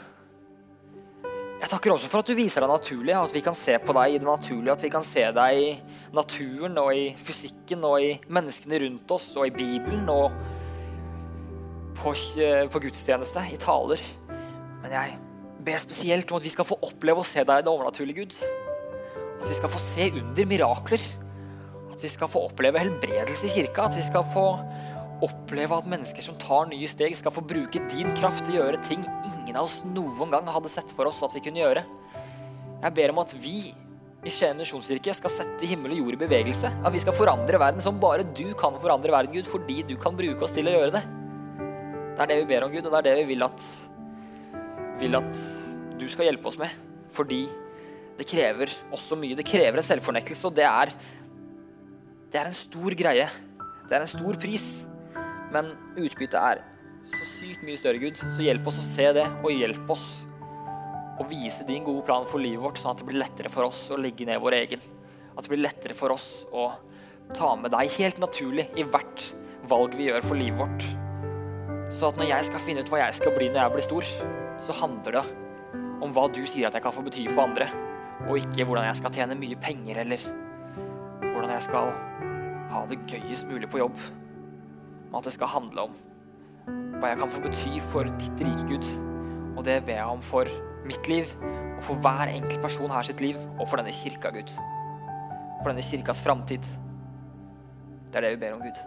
Jeg 1.58 1.72
takker 1.72 1.90
også 1.90 2.06
for 2.06 2.22
at 2.22 2.28
du 2.30 2.36
viser 2.38 2.62
deg 2.62 2.70
naturlig, 2.70 3.14
at 3.18 3.32
vi 3.34 3.40
kan 3.42 3.56
se 3.58 3.74
på 3.82 3.94
deg 3.96 4.14
i 4.14 4.18
det 4.20 4.26
naturlige. 4.28 4.76
At 4.76 4.84
vi 4.84 4.90
kan 4.94 5.02
se 5.06 5.24
deg 5.34 5.58
i 5.58 5.70
naturen 6.14 6.78
og 6.78 6.92
i 6.94 7.08
fysikken 7.18 7.82
og 7.86 7.98
i 8.04 8.12
menneskene 8.30 8.78
rundt 8.84 9.14
oss 9.16 9.32
og 9.34 9.48
i 9.48 9.54
Bibelen 9.56 10.06
og 10.12 10.36
på, 11.98 12.12
på 12.70 12.82
gudstjeneste, 12.84 13.42
i 13.50 13.58
taler. 13.58 14.04
Men 14.84 14.94
jeg 14.94 15.16
ber 15.66 15.82
spesielt 15.82 16.30
om 16.30 16.38
at 16.38 16.46
vi 16.46 16.54
skal 16.54 16.68
få 16.68 16.78
oppleve 16.86 17.24
å 17.24 17.26
se 17.26 17.42
deg 17.42 17.58
i 17.58 17.66
det 17.66 17.72
overnaturlige, 17.72 18.22
Gud. 18.22 18.38
At 19.40 19.48
vi 19.50 19.58
skal 19.58 19.72
få 19.74 19.82
se 19.82 20.10
under, 20.12 20.48
mirakler. 20.54 21.08
At 21.90 22.04
vi 22.06 22.12
skal 22.14 22.30
få 22.30 22.44
oppleve 22.52 22.84
helbredelse 22.84 23.50
i 23.50 23.56
kirka. 23.56 23.88
At 23.90 23.98
vi 23.98 24.06
skal 24.06 24.26
få 24.30 24.46
oppleve 25.24 25.74
at 25.74 25.88
mennesker 25.90 26.24
som 26.24 26.36
tar 26.38 26.68
nye 26.70 26.88
steg, 26.90 27.16
skal 27.18 27.34
få 27.34 27.42
bruke 27.44 27.82
din 27.90 28.12
kraft 28.18 28.44
til 28.46 28.56
å 28.56 28.62
gjøre 28.62 28.82
ting 28.86 29.02
ingen 29.02 29.56
av 29.58 29.66
oss 29.66 29.80
noen 29.86 30.30
gang 30.32 30.48
hadde 30.52 30.70
sett 30.72 30.92
for 30.94 31.10
oss 31.10 31.22
at 31.26 31.34
vi 31.34 31.42
kunne 31.44 31.62
gjøre. 31.62 31.84
Jeg 32.78 32.94
ber 32.94 33.12
om 33.14 33.22
at 33.24 33.34
vi 33.34 33.72
i 34.26 34.32
Skien 34.34 34.58
misjonskirke 34.58 35.14
skal 35.14 35.30
sette 35.30 35.66
himmel 35.70 35.94
og 35.94 36.00
jord 36.02 36.16
i 36.16 36.20
bevegelse. 36.24 36.70
At 36.82 36.94
vi 36.94 37.02
skal 37.02 37.14
forandre 37.16 37.60
verden 37.60 37.82
som 37.82 38.00
bare 38.02 38.26
du 38.36 38.50
kan 38.58 38.76
forandre 38.82 39.14
verden, 39.14 39.34
Gud, 39.34 39.46
fordi 39.50 39.82
du 39.86 39.94
kan 40.00 40.16
bruke 40.18 40.46
oss 40.46 40.54
til 40.54 40.66
å 40.66 40.74
gjøre 40.74 40.94
det. 40.96 41.04
Det 42.18 42.24
er 42.24 42.30
det 42.32 42.40
vi 42.40 42.48
ber 42.50 42.66
om, 42.66 42.74
Gud, 42.74 42.86
og 42.86 42.92
det 42.92 42.98
er 42.98 43.06
det 43.08 43.16
vi 43.20 43.28
vil 43.30 43.46
at, 43.46 43.64
vil 44.98 45.18
at 45.20 45.42
du 46.00 46.06
skal 46.10 46.26
hjelpe 46.28 46.50
oss 46.50 46.58
med. 46.58 46.74
Fordi 47.14 47.44
det 48.18 48.26
krever 48.26 48.74
også 48.94 49.18
mye. 49.18 49.38
Det 49.38 49.46
krever 49.46 49.78
en 49.78 49.86
selvfornektelse, 49.86 50.50
og 50.50 50.56
det 50.58 50.66
er, 50.66 50.92
det 52.32 52.40
er 52.40 52.50
en 52.50 52.58
stor 52.58 52.98
greie. 52.98 53.28
Det 53.88 53.94
er 53.94 54.02
en 54.02 54.10
stor 54.10 54.38
pris. 54.42 54.66
Men 55.54 55.72
utbyttet 55.96 56.38
er 56.38 56.64
så 57.08 57.24
sykt 57.24 57.64
mye 57.64 57.78
større, 57.80 58.00
Gud. 58.02 58.18
Så 58.20 58.44
hjelp 58.44 58.68
oss 58.68 58.80
å 58.80 58.86
se 58.90 59.08
det, 59.16 59.24
og 59.40 59.54
hjelp 59.54 59.92
oss 59.94 60.08
å 61.18 61.26
vise 61.28 61.66
din 61.66 61.86
gode 61.86 62.04
plan 62.06 62.26
for 62.28 62.42
livet 62.42 62.62
vårt, 62.62 62.78
sånn 62.80 62.92
at 62.92 63.02
det 63.02 63.08
blir 63.08 63.20
lettere 63.22 63.50
for 63.52 63.68
oss 63.70 63.88
å 63.90 63.98
legge 63.98 64.26
ned 64.28 64.40
vår 64.42 64.58
egen. 64.60 64.84
At 65.34 65.46
det 65.46 65.52
blir 65.52 65.64
lettere 65.64 65.96
for 65.98 66.14
oss 66.14 66.28
å 66.52 66.70
ta 67.34 67.54
med 67.60 67.72
deg 67.74 67.90
helt 67.98 68.20
naturlig 68.22 68.68
i 68.78 68.86
hvert 68.86 69.24
valg 69.68 69.96
vi 69.98 70.08
gjør 70.08 70.24
for 70.24 70.38
livet 70.38 70.60
vårt. 70.60 70.86
Så 71.98 72.10
at 72.10 72.20
når 72.20 72.30
jeg 72.30 72.48
skal 72.50 72.62
finne 72.62 72.84
ut 72.84 72.92
hva 72.92 73.02
jeg 73.02 73.16
skal 73.18 73.34
bli 73.34 73.48
når 73.50 73.62
jeg 73.62 73.74
blir 73.74 73.86
stor, 73.88 74.12
så 74.66 74.76
handler 74.82 75.18
det 75.18 75.24
om 76.04 76.12
hva 76.14 76.28
du 76.30 76.42
sier 76.46 76.68
at 76.68 76.76
jeg 76.76 76.84
kan 76.84 76.94
få 76.94 77.02
bety 77.06 77.26
for 77.32 77.48
andre, 77.48 77.66
og 78.28 78.38
ikke 78.38 78.66
hvordan 78.68 78.86
jeg 78.90 79.00
skal 79.00 79.14
tjene 79.14 79.38
mye 79.38 79.58
penger, 79.62 80.02
eller 80.04 80.22
hvordan 81.24 81.52
jeg 81.56 81.66
skal 81.66 81.92
ha 82.68 82.84
det 82.90 83.00
gøyest 83.08 83.48
mulig 83.48 83.70
på 83.72 83.80
jobb 83.80 83.96
men 85.08 85.18
at 85.20 85.28
det 85.28 85.34
skal 85.34 85.50
handle 85.52 85.88
om 85.88 85.96
hva 86.98 87.12
jeg 87.12 87.20
kan 87.20 87.30
få 87.30 87.42
bety 87.44 87.76
for 87.92 88.08
ditt 88.20 88.42
rike, 88.42 88.66
Gud. 88.68 88.88
Og 89.56 89.64
det 89.66 89.80
ber 89.86 90.00
jeg 90.00 90.16
om 90.18 90.22
for 90.24 90.50
mitt 90.88 91.08
liv, 91.10 91.30
og 91.78 91.82
for 91.86 92.02
hver 92.02 92.32
enkelt 92.32 92.60
person 92.64 92.90
her 92.90 93.06
sitt 93.06 93.22
liv, 93.22 93.38
og 93.58 93.68
for 93.68 93.80
denne 93.80 93.94
kirka, 93.94 94.32
Gud. 94.34 94.50
For 95.62 95.70
denne 95.70 95.86
kirkas 95.86 96.22
framtid. 96.22 96.66
Det 98.08 98.20
er 98.20 98.26
det 98.26 98.36
vi 98.36 98.42
ber 98.44 98.58
om, 98.58 98.62
Gud. 98.66 98.82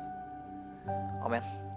Amen. 1.26 1.71